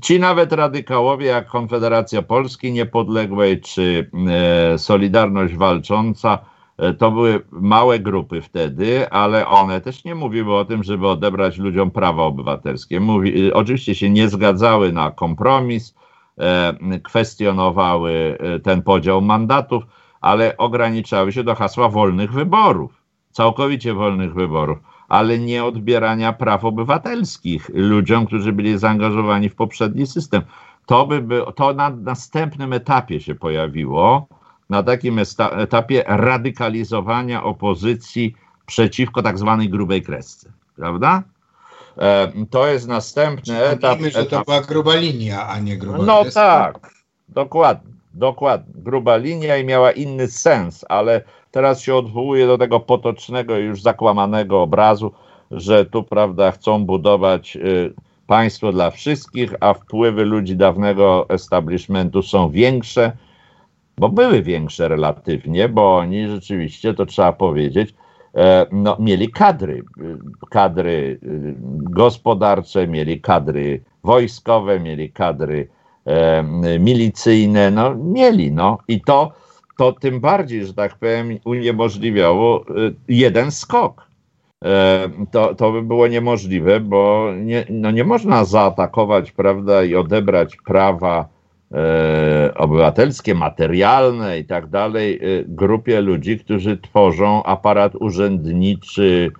[0.00, 6.38] Ci nawet radykałowie jak Konfederacja Polski Niepodległej czy e, Solidarność Walcząca,
[6.78, 11.58] e, to były małe grupy wtedy, ale one też nie mówiły o tym, żeby odebrać
[11.58, 13.00] ludziom prawa obywatelskie.
[13.00, 15.94] Mówi, oczywiście się nie zgadzały na kompromis,
[17.02, 19.84] kwestionowały e, ten podział mandatów
[20.22, 27.70] ale ograniczały się do hasła wolnych wyborów, całkowicie wolnych wyborów, ale nie odbierania praw obywatelskich
[27.74, 30.42] ludziom, którzy byli zaangażowani w poprzedni system.
[30.86, 34.26] To by było, to na następnym etapie się pojawiło,
[34.70, 38.34] na takim etapie radykalizowania opozycji
[38.66, 41.22] przeciwko tak zwanej grubej kresce, prawda?
[41.98, 43.98] E, to jest następny etap.
[44.00, 46.94] że to była gruba linia, a nie gruba No tak,
[47.28, 47.92] dokładnie.
[48.14, 53.82] Dokładnie, gruba linia i miała inny sens, ale teraz się odwołuje do tego potocznego, już
[53.82, 55.12] zakłamanego obrazu,
[55.50, 57.94] że tu, prawda, chcą budować y,
[58.26, 63.12] państwo dla wszystkich, a wpływy ludzi dawnego establishmentu są większe,
[63.98, 67.94] bo były większe relatywnie, bo oni rzeczywiście, to trzeba powiedzieć,
[68.72, 70.16] no, mieli kadry, y,
[70.50, 71.54] kadry y,
[71.90, 75.68] gospodarcze, mieli kadry wojskowe, mieli kadry
[76.06, 76.42] e,
[76.78, 79.32] milicyjne, no mieli, no i to,
[79.78, 84.06] to tym bardziej, że tak powiem, uniemożliwiało e, jeden skok.
[84.64, 90.56] E, to, to by było niemożliwe, bo nie, no nie można zaatakować, prawda, i odebrać
[90.66, 91.31] prawa e,
[92.54, 99.30] obywatelskie, materialne i tak dalej e, grupie ludzi, którzy tworzą aparat urzędniczy,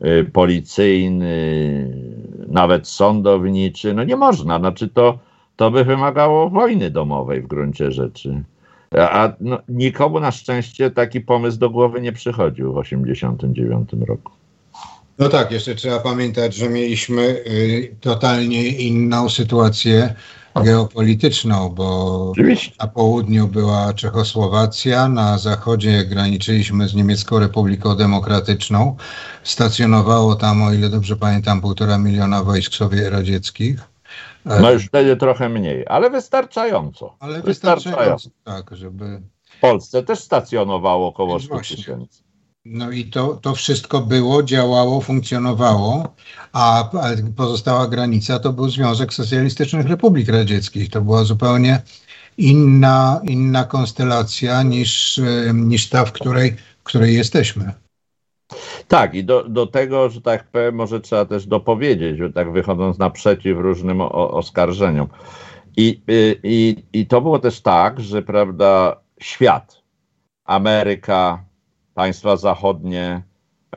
[0.00, 1.32] e, policyjny,
[2.48, 3.94] nawet sądowniczy.
[3.94, 5.18] No nie można, znaczy to
[5.56, 8.42] to by wymagało wojny domowej w gruncie rzeczy.
[8.98, 14.32] A no, nikomu na szczęście taki pomysł do głowy nie przychodził w 1989 roku.
[15.18, 20.14] No tak, jeszcze trzeba pamiętać, że mieliśmy y, totalnie inną sytuację
[20.54, 22.74] geopolityczną, bo Oczywiście.
[22.80, 28.96] na południu była Czechosłowacja, na zachodzie graniczyliśmy z Niemiecką Republiką Demokratyczną.
[29.42, 32.72] Stacjonowało tam, o ile dobrze pamiętam, półtora miliona wojsk
[33.10, 33.80] radzieckich.
[34.44, 37.16] No już wtedy trochę mniej, ale wystarczająco.
[37.20, 39.22] Ale wystarczająco, tak, żeby...
[39.44, 42.22] W Polsce też stacjonowało około 100 tysięcy.
[42.64, 46.14] No i to, to wszystko było, działało, funkcjonowało,
[46.52, 46.90] a
[47.36, 50.90] pozostała granica to był Związek Socjalistycznych Republik Radzieckich.
[50.90, 51.82] To była zupełnie
[52.38, 55.20] inna, inna konstelacja niż,
[55.54, 57.72] niż ta, w której, w której jesteśmy.
[58.88, 62.98] Tak, i do, do tego, że tak powiem, może trzeba też dopowiedzieć, że tak wychodząc
[62.98, 65.08] naprzeciw różnym o, oskarżeniom.
[65.76, 66.02] I,
[66.42, 69.82] i, I to było też tak, że prawda, świat,
[70.44, 71.44] Ameryka,
[71.94, 73.22] państwa zachodnie,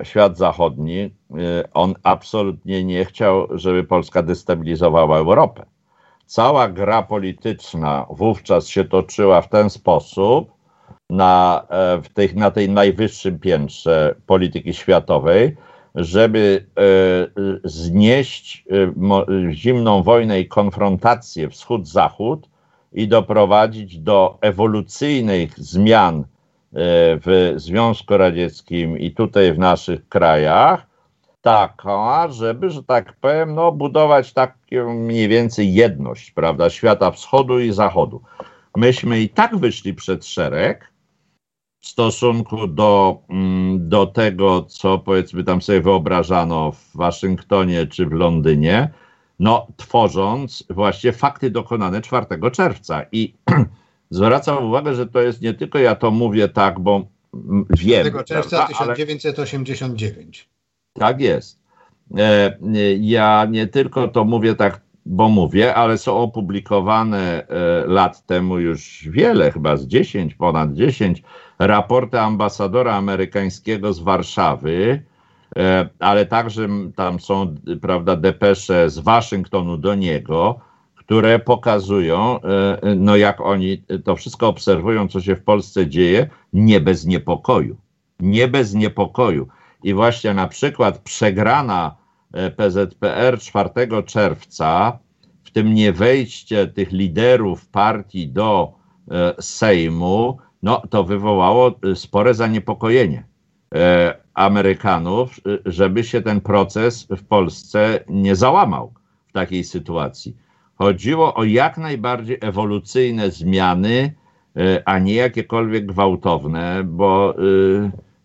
[0.04, 1.12] świat zachodni, y,
[1.74, 5.66] on absolutnie nie chciał, żeby Polska destabilizowała Europę.
[6.26, 10.56] Cała gra polityczna wówczas się toczyła w ten sposób,
[11.10, 15.58] na, e, w tej, na tej najwyższym piętrze polityki światowej,
[15.96, 18.66] żeby e, znieść
[19.52, 22.50] zimną wojnę i konfrontację wschód-zachód
[22.94, 26.24] i doprowadzić do ewolucyjnych zmian
[26.76, 30.88] w Związku Radzieckim i tutaj w naszych krajach,
[31.42, 37.72] taka, żeby, że tak powiem, no, budować taką mniej więcej jedność, prawda, świata wschodu i
[37.72, 38.22] zachodu.
[38.76, 40.94] Myśmy i tak wyszli przed szereg
[41.80, 48.12] w stosunku do, mm, do tego, co powiedzmy tam sobie wyobrażano w Waszyngtonie czy w
[48.12, 48.90] Londynie,
[49.40, 53.02] no, tworząc właśnie fakty dokonane 4 czerwca.
[53.12, 53.34] I
[54.10, 57.08] zwracam uwagę, że to jest nie tylko ja to mówię tak, bo
[57.70, 58.06] wiem.
[58.08, 60.50] 4 czerwca prawda, 1989.
[60.94, 61.60] Tak jest.
[62.18, 62.58] E,
[63.00, 69.10] ja nie tylko to mówię tak, bo mówię, ale są opublikowane e, lat temu już
[69.10, 71.24] wiele, chyba z 10, ponad 10,
[71.60, 75.04] raporty ambasadora amerykańskiego z Warszawy,
[75.58, 80.60] e, ale także tam są, prawda, depesze z Waszyngtonu do niego,
[81.06, 82.40] które pokazują,
[82.96, 87.78] no jak oni to wszystko obserwują, co się w Polsce dzieje, nie bez niepokoju.
[88.20, 89.48] Nie bez niepokoju.
[89.84, 91.96] I właśnie na przykład przegrana
[92.34, 93.70] e, PZPR 4
[94.06, 95.00] czerwca,
[95.44, 98.74] w tym nie wejście tych liderów partii do
[99.12, 103.24] e, Sejmu, no to wywołało e, spore zaniepokojenie
[104.34, 108.94] Amerykanów, żeby się ten proces w Polsce nie załamał
[109.28, 110.36] w takiej sytuacji.
[110.78, 114.14] Chodziło o jak najbardziej ewolucyjne zmiany,
[114.86, 117.36] a nie jakiekolwiek gwałtowne, bo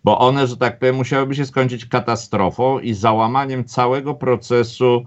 [0.05, 5.05] bo one, że tak powiem, musiałyby się skończyć katastrofą i załamaniem całego procesu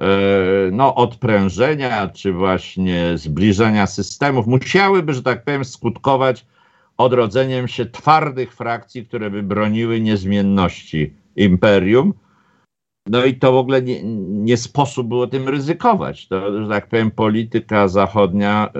[0.00, 0.06] e,
[0.72, 4.46] no, odprężenia czy właśnie zbliżenia systemów.
[4.46, 6.46] Musiałyby, że tak powiem, skutkować
[6.96, 12.14] odrodzeniem się twardych frakcji, które by broniły niezmienności imperium.
[13.06, 16.28] No i to w ogóle nie, nie sposób było tym ryzykować.
[16.28, 18.70] To, że tak powiem, polityka zachodnia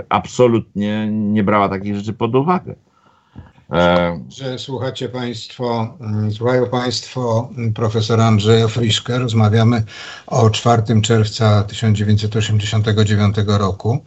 [0.00, 2.74] y, absolutnie nie brała takich rzeczy pod uwagę.
[3.72, 9.18] E, że słuchacie Państwo, mm, słuchają Państwo mm, profesora Andrzeja Friszke.
[9.18, 9.82] Rozmawiamy
[10.26, 13.98] o 4 czerwca 1989 roku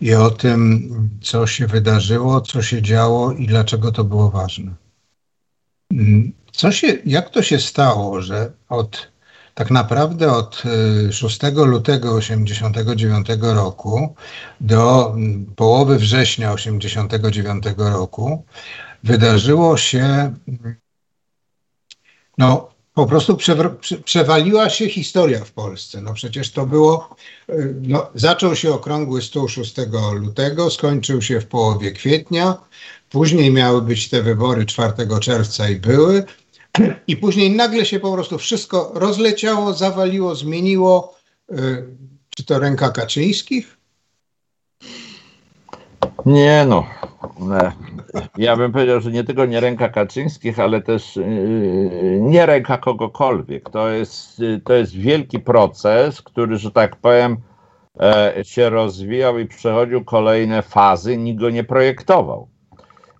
[0.00, 0.90] i o tym,
[1.22, 4.74] co się wydarzyło, co się działo i dlaczego to było ważne.
[5.92, 9.15] Mm, co się, jak to się stało, że od
[9.56, 10.62] tak naprawdę od
[11.10, 14.14] 6 y, lutego 1989 roku
[14.60, 15.14] do
[15.56, 18.44] połowy września 1989 roku
[19.04, 20.34] wydarzyło się,
[22.38, 23.38] no po prostu
[24.04, 26.00] przewaliła się historia w Polsce.
[26.00, 27.16] No przecież to było,
[27.82, 29.74] no, zaczął się okrągły stół 6
[30.12, 32.56] lutego, skończył się w połowie kwietnia,
[33.10, 36.24] później miały być te wybory 4 czerwca i były,
[37.06, 41.14] i później nagle się po prostu wszystko rozleciało, zawaliło, zmieniło.
[41.52, 41.84] Y,
[42.36, 43.76] czy to ręka Kaczyńskich?
[46.26, 46.86] Nie no,
[48.38, 53.70] ja bym powiedział, że nie tylko nie ręka Kaczyńskich, ale też yy, nie ręka kogokolwiek.
[53.70, 57.36] To jest, to jest wielki proces, który, że tak powiem,
[58.00, 62.48] e, się rozwijał i przechodził kolejne fazy, nikt go nie projektował.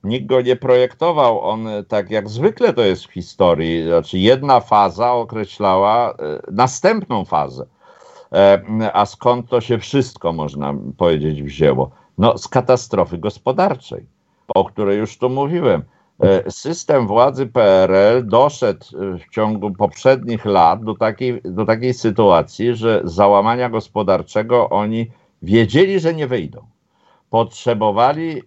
[0.05, 5.13] Nikt go nie projektował, on tak jak zwykle to jest w historii, znaczy jedna faza
[5.13, 6.15] określała e,
[6.53, 7.67] następną fazę.
[8.33, 11.91] E, a skąd to się wszystko, można powiedzieć, wzięło?
[12.19, 14.07] No, z katastrofy gospodarczej,
[14.55, 15.83] o której już tu mówiłem.
[16.21, 22.75] E, system władzy PRL doszedł e, w ciągu poprzednich lat do takiej, do takiej sytuacji,
[22.75, 25.11] że załamania gospodarczego oni
[25.43, 26.67] wiedzieli, że nie wyjdą.
[27.31, 28.43] Potrzebowali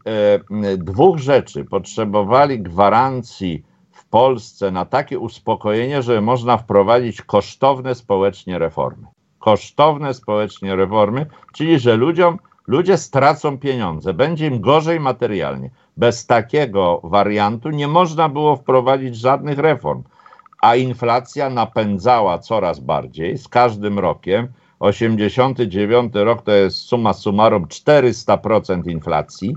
[0.63, 1.65] e, dwóch rzeczy.
[1.65, 9.08] Potrzebowali gwarancji w Polsce na takie uspokojenie, że można wprowadzić kosztowne społecznie reformy.
[9.40, 15.69] Kosztowne społecznie reformy, czyli że ludziom ludzie stracą pieniądze, będzie im gorzej materialnie.
[15.98, 20.04] Bez takiego wariantu nie można było wprowadzić żadnych reform,
[20.62, 24.48] a inflacja napędzała coraz bardziej z każdym rokiem.
[24.80, 29.56] 89 rok to jest suma summarum 400% inflacji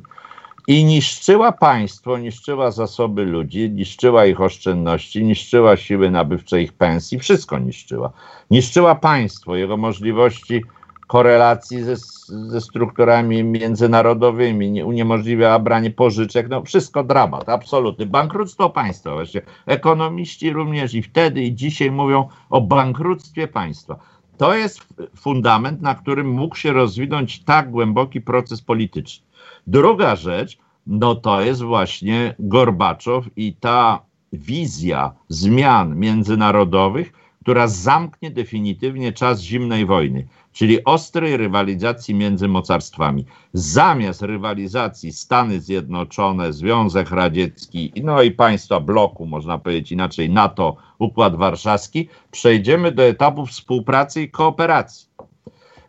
[0.69, 7.59] i niszczyła państwo, niszczyła zasoby ludzi, niszczyła ich oszczędności, niszczyła siły nabywcze ich pensji, wszystko
[7.59, 8.13] niszczyła.
[8.51, 10.63] Niszczyła państwo, jego możliwości
[11.07, 11.97] korelacji ze,
[12.29, 18.07] ze strukturami międzynarodowymi, uniemożliwia branie pożyczek, no wszystko dramat, absolutny.
[18.07, 19.43] Bankructwo państwa właśnie.
[19.67, 24.12] Ekonomiści również i wtedy i dzisiaj mówią o bankructwie państwa.
[24.37, 29.27] To jest fundament, na którym mógł się rozwinąć tak głęboki proces polityczny.
[29.67, 34.03] Druga rzecz, no to jest właśnie Gorbaczow i ta
[34.33, 37.13] wizja zmian międzynarodowych,
[37.43, 43.27] która zamknie definitywnie czas zimnej wojny, czyli ostrej rywalizacji między mocarstwami.
[43.53, 51.37] Zamiast rywalizacji Stany Zjednoczone, Związek Radziecki, no i państwa bloku, można powiedzieć inaczej, NATO, Układ
[51.37, 55.09] Warszawski, przejdziemy do etapu współpracy i kooperacji.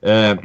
[0.04, 0.38] E,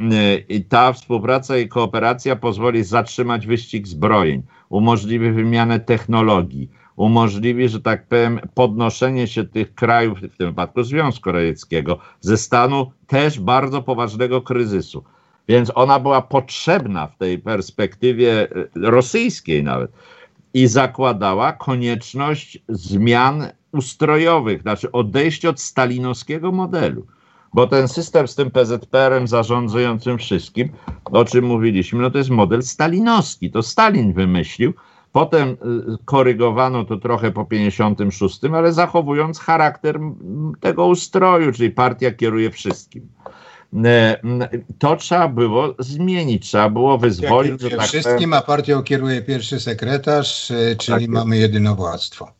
[0.49, 8.07] I ta współpraca i kooperacja pozwoli zatrzymać wyścig zbrojeń, umożliwi wymianę technologii, umożliwi, że tak
[8.07, 14.41] powiem, podnoszenie się tych krajów, w tym wypadku Związku Radzieckiego, ze stanu też bardzo poważnego
[14.41, 15.03] kryzysu.
[15.47, 19.91] Więc ona była potrzebna w tej perspektywie e, rosyjskiej nawet
[20.53, 27.05] i zakładała konieczność zmian ustrojowych, znaczy odejście od stalinowskiego modelu.
[27.53, 30.69] Bo ten system z tym PZPR-em zarządzającym wszystkim,
[31.05, 33.51] o czym mówiliśmy, no to jest model stalinowski.
[33.51, 34.73] To Stalin wymyślił,
[35.11, 35.55] Potem y,
[36.05, 39.99] korygowano to trochę po 56, ale zachowując charakter
[40.59, 43.09] tego ustroju, czyli partia kieruje wszystkim.
[43.85, 44.19] E,
[44.79, 47.63] to trzeba było zmienić, trzeba było wyzwolić.
[47.63, 52.31] Ja tak wszystkim, a partią kieruje pierwszy sekretarz, e, czyli tak mamy jedynowładztwo.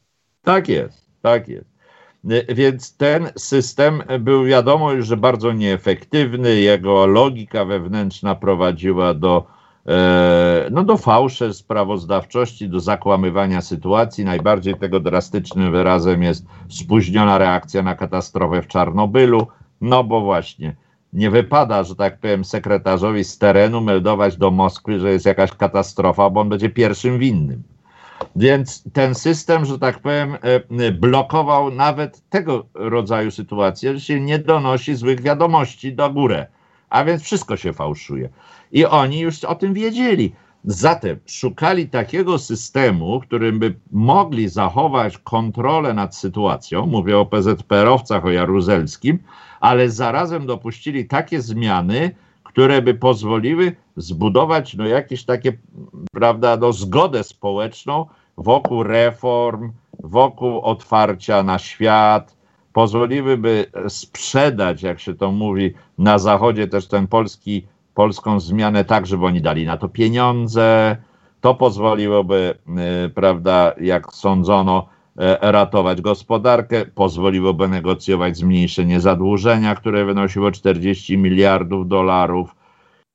[0.43, 1.69] Tak jest, tak jest.
[2.49, 6.55] Więc ten system był wiadomo już, że bardzo nieefektywny.
[6.55, 9.58] Jego logika wewnętrzna prowadziła do
[10.71, 14.25] no do fałszy sprawozdawczości, do zakłamywania sytuacji.
[14.25, 19.47] Najbardziej tego drastycznym wyrazem jest spóźniona reakcja na katastrofę w Czarnobylu,
[19.81, 20.75] no bo właśnie
[21.13, 26.29] nie wypada, że tak powiem, sekretarzowi z terenu meldować do Moskwy, że jest jakaś katastrofa,
[26.29, 27.63] bo on będzie pierwszym winnym.
[28.35, 30.37] Więc ten system, że tak powiem,
[30.79, 36.45] e, blokował nawet tego rodzaju sytuacje, że się nie donosi złych wiadomości do góry,
[36.89, 38.29] a więc wszystko się fałszuje.
[38.71, 40.33] I oni już o tym wiedzieli.
[40.63, 48.31] Zatem szukali takiego systemu, którym by mogli zachować kontrolę nad sytuacją, mówię o PZPR-owcach, o
[48.31, 49.19] Jaruzelskim,
[49.59, 55.53] ale zarazem dopuścili takie zmiany, które by pozwoliły zbudować no, jakieś takie,
[56.11, 58.05] prawda, no, zgodę społeczną
[58.37, 62.38] wokół reform, wokół otwarcia na świat,
[62.73, 69.25] pozwoliłyby sprzedać, jak się to mówi, na Zachodzie też ten polski polską zmianę tak, żeby
[69.25, 70.97] oni dali na to pieniądze.
[71.41, 72.55] To pozwoliłoby,
[73.05, 81.87] y, prawda, jak sądzono, e, ratować gospodarkę, pozwoliłoby negocjować zmniejszenie zadłużenia, które wynosiło 40 miliardów
[81.87, 82.55] dolarów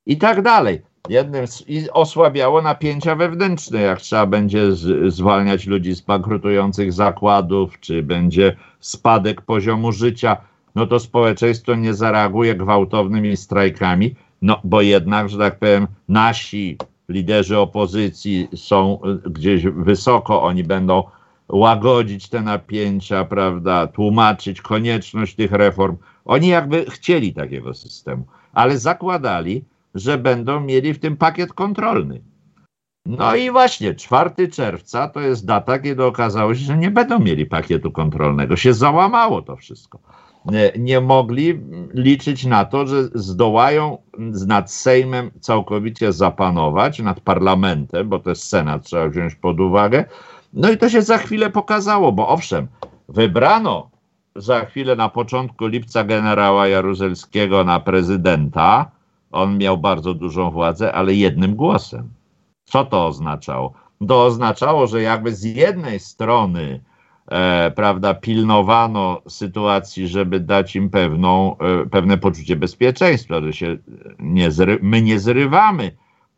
[0.05, 0.81] i tak dalej.
[1.09, 7.79] Jednym z, I osłabiało napięcia wewnętrzne, jak trzeba będzie z, zwalniać ludzi z bankrutujących zakładów,
[7.79, 8.55] czy będzie
[8.85, 10.37] spadek poziomu życia,
[10.75, 16.77] no to społeczeństwo nie zareaguje gwałtownymi strajkami, no bo jednak, że tak powiem, nasi
[17.09, 21.03] liderzy opozycji są y, gdzieś wysoko, oni będą
[21.49, 25.97] łagodzić te napięcia, prawda, tłumaczyć konieczność tych reform.
[26.25, 29.63] Oni jakby chcieli takiego systemu, ale zakładali,
[29.95, 32.21] że będą mieli w tym pakiet kontrolny.
[33.05, 37.45] No i właśnie 4 czerwca to jest data, kiedy okazało się, że nie będą mieli
[37.45, 38.55] pakietu kontrolnego.
[38.55, 39.99] Się załamało to wszystko
[40.77, 41.59] nie mogli
[41.93, 43.97] liczyć na to, że zdołają
[44.47, 50.05] nad Sejmem całkowicie zapanować, nad parlamentem, bo to jest Senat, trzeba wziąć pod uwagę.
[50.53, 52.67] No i to się za chwilę pokazało, bo owszem,
[53.09, 53.89] wybrano
[54.35, 58.91] za chwilę na początku lipca generała Jaruzelskiego na prezydenta.
[59.31, 62.09] On miał bardzo dużą władzę, ale jednym głosem.
[62.65, 63.73] Co to oznaczało?
[64.07, 66.81] To oznaczało, że jakby z jednej strony
[67.27, 73.77] e, prawda, pilnowano sytuacji, żeby dać im pewną, e, pewne poczucie bezpieczeństwa, że się
[74.19, 75.91] nie zry, my nie zrywamy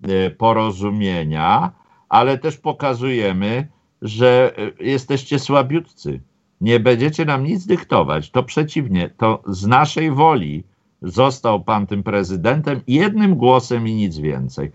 [0.04, 1.72] e, porozumienia,
[2.10, 3.68] ale też pokazujemy,
[4.02, 6.22] że e, jesteście słabiutcy.
[6.62, 8.32] Nie będziecie nam nic dyktować.
[8.32, 10.64] To przeciwnie, to z naszej woli
[11.02, 14.72] został pan tym prezydentem jednym głosem i nic więcej.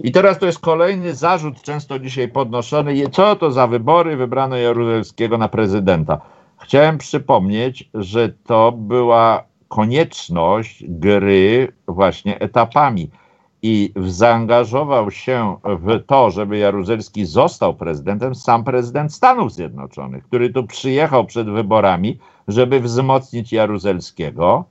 [0.00, 3.08] I teraz to jest kolejny zarzut, często dzisiaj podnoszony.
[3.12, 4.16] Co to za wybory?
[4.16, 6.20] Wybrano Jaruzelskiego na prezydenta.
[6.62, 13.10] Chciałem przypomnieć, że to była konieczność gry właśnie etapami.
[13.62, 20.66] I zaangażował się w to, żeby Jaruzelski został prezydentem, sam prezydent Stanów Zjednoczonych, który tu
[20.66, 22.18] przyjechał przed wyborami,
[22.48, 24.64] żeby wzmocnić Jaruzelskiego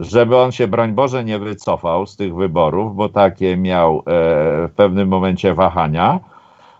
[0.00, 4.02] żeby on się, broń Boże, nie wycofał z tych wyborów, bo takie miał e,
[4.68, 6.20] w pewnym momencie wahania,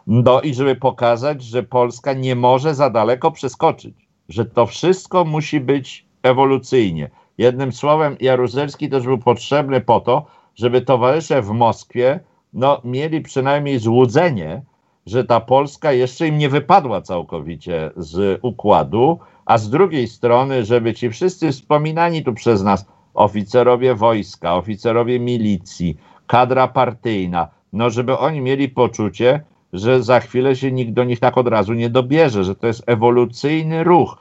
[0.06, 5.60] no i żeby pokazać, że Polska nie może za daleko przeskoczyć, że to wszystko musi
[5.60, 7.10] być ewolucyjnie.
[7.38, 12.20] Jednym słowem, Jaruzelski też był potrzebny po to, żeby towarzysze w Moskwie
[12.52, 14.62] no, mieli przynajmniej złudzenie,
[15.06, 20.94] że ta Polska jeszcze im nie wypadła całkowicie z układu, a z drugiej strony, żeby
[20.94, 28.40] ci wszyscy wspominani tu przez nas oficerowie wojska, oficerowie milicji, kadra partyjna, no żeby oni
[28.40, 32.54] mieli poczucie, że za chwilę się nikt do nich tak od razu nie dobierze, że
[32.54, 34.18] to jest ewolucyjny ruch.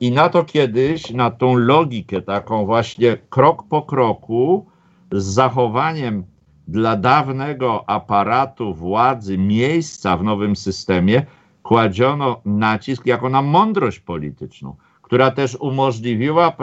[0.00, 4.66] I na to kiedyś, na tą logikę taką właśnie krok po kroku,
[5.12, 6.24] z zachowaniem
[6.68, 11.26] dla dawnego aparatu władzy miejsca w nowym systemie,
[11.62, 14.76] kładziono nacisk jako na mądrość polityczną,
[15.06, 16.56] która też umożliwiła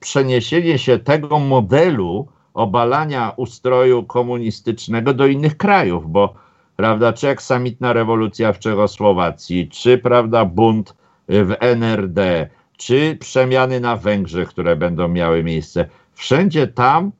[0.00, 6.34] przeniesienie się tego modelu obalania ustroju komunistycznego do innych krajów, bo
[6.76, 10.94] prawda, czy aksamitna rewolucja w Czechosłowacji, czy prawda, bunt
[11.28, 15.88] w NRD, czy przemiany na Węgrzech, które będą miały miejsce.
[16.14, 17.12] Wszędzie tam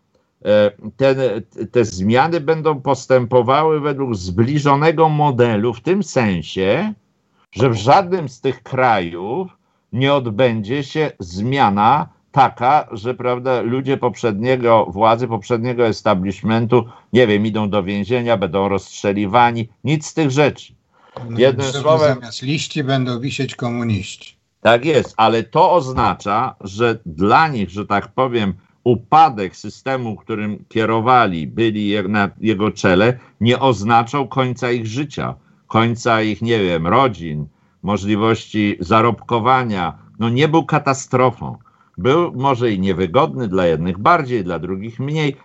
[0.45, 0.71] e,
[1.73, 6.93] te zmiany będą postępowały według zbliżonego modelu, w tym sensie,
[7.53, 9.64] że w żadnym z tych krajów
[9.95, 17.71] nie odbędzie się zmiana taka, że prawda, ludzie poprzedniego władzy, poprzedniego establishmentu, nie wiem, idą
[17.71, 20.75] do więzienia, będą rozstrzeliwani, nic z tych rzeczy.
[21.31, 22.15] No, Jednym słowem.
[22.15, 24.37] Zamiast liści będą wisieć komuniści.
[24.61, 31.47] Tak jest, ale to oznacza, że dla nich, że tak powiem, upadek systemu, którym kierowali,
[31.47, 35.35] byli na jego czele, nie oznaczał końca ich życia,
[35.67, 37.47] końca ich, nie wiem, rodzin,
[37.85, 39.99] możliwości zarobkowania.
[40.19, 41.59] No nie był katastrofą.
[41.99, 45.37] Był może i niewygodny dla jednych bardziej, dla drugich mniej,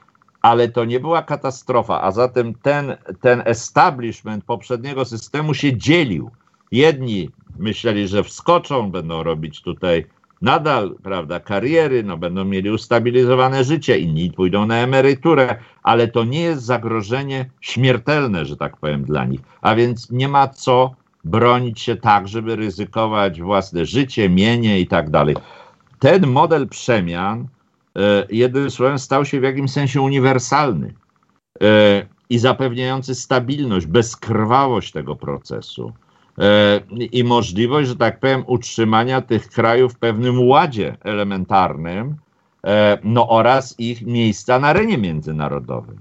[0.41, 6.31] ale to nie była katastrofa, a zatem ten, ten establishment poprzedniego systemu się dzielił.
[6.71, 7.29] Jedni
[7.59, 10.05] myśleli, że wskoczą, będą robić tutaj
[10.41, 16.41] nadal, prawda, kariery, no będą mieli ustabilizowane życie, inni pójdą na emeryturę, ale to nie
[16.41, 19.41] jest zagrożenie śmiertelne, że tak powiem, dla nich.
[19.61, 25.09] A więc nie ma co bronić się tak, żeby ryzykować własne życie, mienie i tak
[25.09, 25.35] dalej.
[25.99, 27.47] Ten model przemian,
[27.97, 30.93] e, jednym słowem, stał się w jakimś sensie uniwersalny
[31.61, 35.93] e, i zapewniający stabilność, bezkrwawość tego procesu
[36.37, 36.79] e,
[37.11, 42.15] i możliwość, że tak powiem, utrzymania tych krajów w pewnym ładzie elementarnym,
[43.03, 45.97] no oraz ich miejsca na arenie międzynarodowej.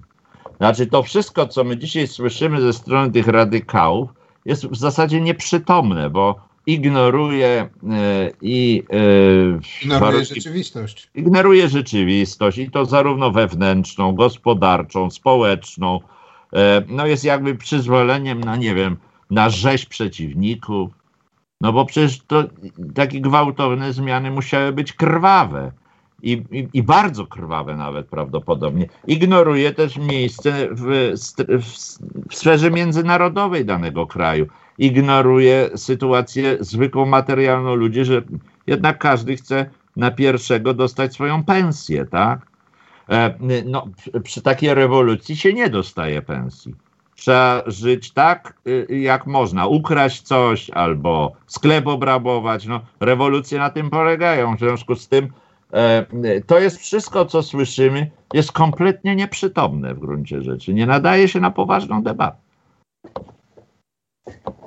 [0.57, 4.11] Znaczy to wszystko, co my dzisiaj słyszymy ze strony tych radykałów,
[4.49, 7.69] jest w zasadzie nieprzytomne, bo ignoruje e,
[8.43, 11.11] i e, ignoruje rzeczywistość.
[11.15, 16.01] Ignoruje rzeczywistość i to zarówno wewnętrzną, gospodarczą, społeczną.
[16.53, 18.97] E, no jest jakby przyzwoleniem na, nie wiem,
[19.31, 20.91] na rzeź przeciwników.
[21.61, 22.45] No bo przecież to
[22.95, 25.73] takie gwałtowne zmiany musiały być krwawe.
[26.23, 28.89] I, i, i, bardzo krwawe nawet prawdopodobnie.
[29.07, 31.13] Ignoruje też miejsce w,
[31.49, 34.47] w, sferze międzynarodowej danego kraju
[34.79, 38.23] ignoruje sytuację zwykłą materialną ludzi, że
[38.67, 42.47] jednak każdy chce na pierwszego dostać swoją pensję, tak?
[43.09, 43.87] E, no,
[44.25, 46.75] przy takiej rewolucji się nie dostaje pensji.
[47.15, 49.67] Trzeba żyć tak, y, jak można.
[49.67, 52.67] Ukraść coś albo sklep obrabować.
[52.67, 54.57] No, rewolucje na tym polegają.
[54.57, 55.29] W związku z tym
[56.47, 60.75] to jest wszystko, co słyszymy, jest kompletnie nieprzytomne w gruncie rzeczy.
[60.75, 62.37] Nie nadaje się na poważną debatę.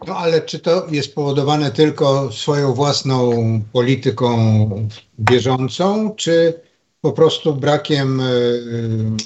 [0.08, 3.32] No ale czy to jest powodowane tylko swoją własną
[3.74, 4.38] polityką
[5.20, 6.62] bieżącą, czy
[7.02, 9.18] po prostu brakiem y,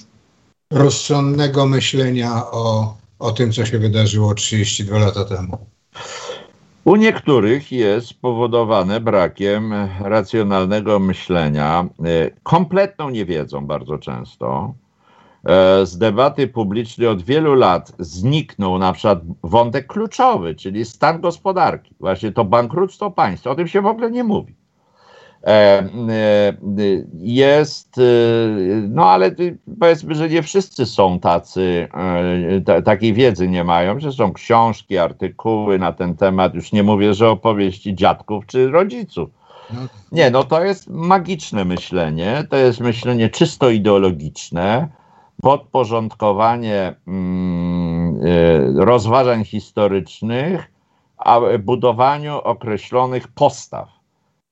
[0.71, 5.57] rozsądnego myślenia o, o tym, co się wydarzyło 32 lata temu?
[6.85, 14.73] U niektórych jest spowodowane brakiem racjonalnego myślenia, y, kompletną niewiedzą bardzo często
[15.45, 21.95] E, z debaty publicznej od wielu lat zniknął na przykład wątek kluczowy, czyli stan gospodarki,
[21.99, 23.49] właśnie to bankructwo państwa.
[23.51, 24.55] O tym się w ogóle nie mówi.
[25.45, 25.87] E, e,
[27.13, 27.99] jest,
[28.89, 29.35] no ale
[29.79, 31.87] powiedzmy, że nie wszyscy są tacy,
[32.85, 37.29] takiej wiedzy nie mają, że są książki, artykuły na ten temat, już nie mówię, że
[37.29, 39.29] opowieści dziadków czy rodziców.
[39.73, 39.79] No.
[40.11, 44.87] Nie, no to jest magiczne myślenie, to jest myślenie czysto ideologiczne,
[45.41, 48.19] podporządkowanie mm,
[48.77, 50.71] rozważań historycznych,
[51.17, 53.94] a budowaniu określonych postaw,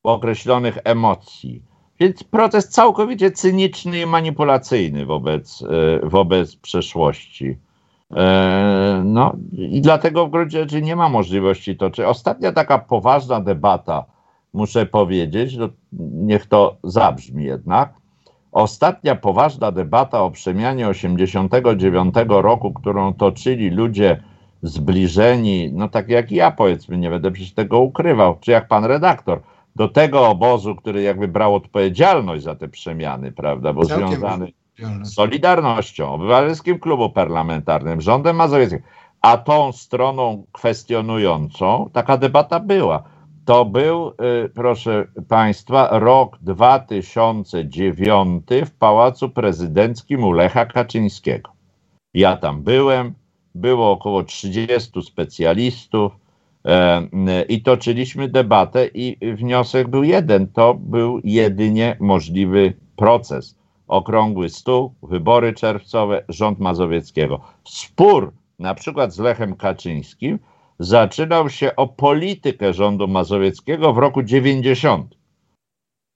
[0.04, 1.62] określonych emocji.
[2.00, 7.58] Więc proces całkowicie cyniczny i manipulacyjny wobec, y, wobec przeszłości.
[8.16, 12.06] E, no i dlatego w gruncie rzeczy nie ma możliwości toczyć.
[12.06, 14.06] Ostatnia taka poważna debata,
[14.54, 15.70] muszę powiedzieć, no,
[16.14, 17.94] niech to zabrzmi jednak,
[18.54, 24.24] Ostatnia poważna debata o przemianie 89 roku, którą toczyli ludzie
[24.64, 29.42] zbliżeni, no tak jak ja powiedzmy, nie będę przecież tego ukrywał, czy jak pan redaktor,
[29.76, 34.52] do tego obozu, który jakby brał odpowiedzialność za te przemiany, prawda, bo Całkiem związany
[35.02, 38.80] z Solidarnością, Obywatelskim Klubu Parlamentarnym, rządem mazowieckim,
[39.22, 43.04] a tą stroną kwestionującą, taka debata była.
[43.46, 44.14] To był,
[44.46, 51.52] y, proszę Państwa, rok 2009 w Pałacu Prezydenckim u Lecha Kaczyńskiego.
[52.14, 53.14] Ja tam byłem,
[53.56, 56.23] było około 30 specjalistów
[57.50, 63.56] i toczyliśmy debatę i wniosek był jeden, to był jedynie możliwy proces.
[63.88, 67.42] Okrągły stół, wybory czerwcowe, rząd Mazowieckiego.
[67.64, 70.40] Spór na przykład z Lechem Kaczyńskim
[70.80, 75.16] zaczynał się o politykę rządu mazowieckiego w roku 90.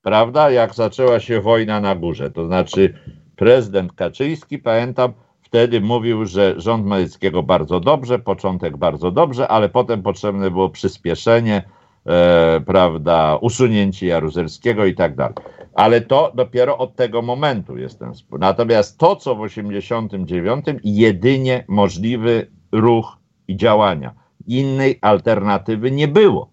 [0.01, 0.51] Prawda?
[0.51, 2.31] Jak zaczęła się wojna na górze.
[2.31, 2.93] To znaczy
[3.35, 5.13] prezydent Kaczyński, pamiętam,
[5.47, 11.63] wtedy mówił, że rząd mazowieckiego bardzo dobrze, początek bardzo dobrze, ale potem potrzebne było przyspieszenie,
[12.05, 15.35] e, prawda, usunięcie Jaruzelskiego i tak dalej.
[15.73, 18.39] Ale to dopiero od tego momentu jest ten spór.
[18.39, 23.17] Natomiast to, co w 89 jedynie możliwy ruch
[23.47, 24.13] i działania
[24.47, 26.51] Innej alternatywy nie było.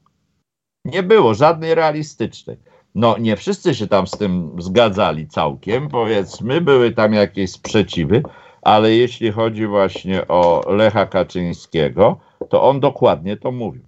[0.85, 2.57] Nie było żadnej realistycznej.
[2.95, 8.23] No, nie wszyscy się tam z tym zgadzali całkiem, powiedzmy, były tam jakieś sprzeciwy,
[8.65, 13.83] ale jeśli chodzi właśnie o Lecha Kaczyńskiego, to on dokładnie to mówił.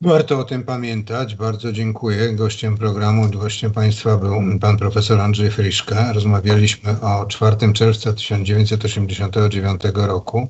[0.00, 1.34] Warto o tym pamiętać.
[1.34, 2.32] Bardzo dziękuję.
[2.32, 6.12] Gościem programu, gościem Państwa był pan profesor Andrzej Friszka.
[6.12, 10.48] Rozmawialiśmy o 4 czerwca 1989 roku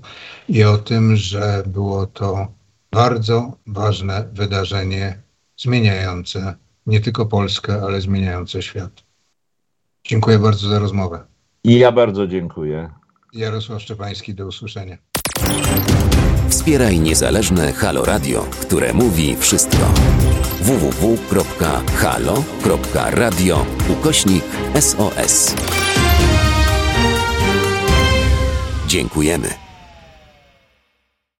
[0.49, 2.49] i o tym, że było to
[2.91, 5.23] bardzo ważne wydarzenie
[5.57, 6.55] zmieniające
[6.87, 9.05] nie tylko Polskę, ale zmieniające świat.
[10.05, 11.38] Dziękuję bardzo za rozmowę.
[11.69, 12.91] I ja bardzo dziękuję.
[13.33, 14.99] Jarosław Szczepański, do usłyszenia.
[16.49, 19.87] Wspieraj niezależne Halo Radio, które mówi wszystko.
[20.61, 21.27] www.halo.radio
[23.89, 24.45] ukośnik
[24.81, 25.55] SOS.
[28.87, 29.68] Dziękujemy.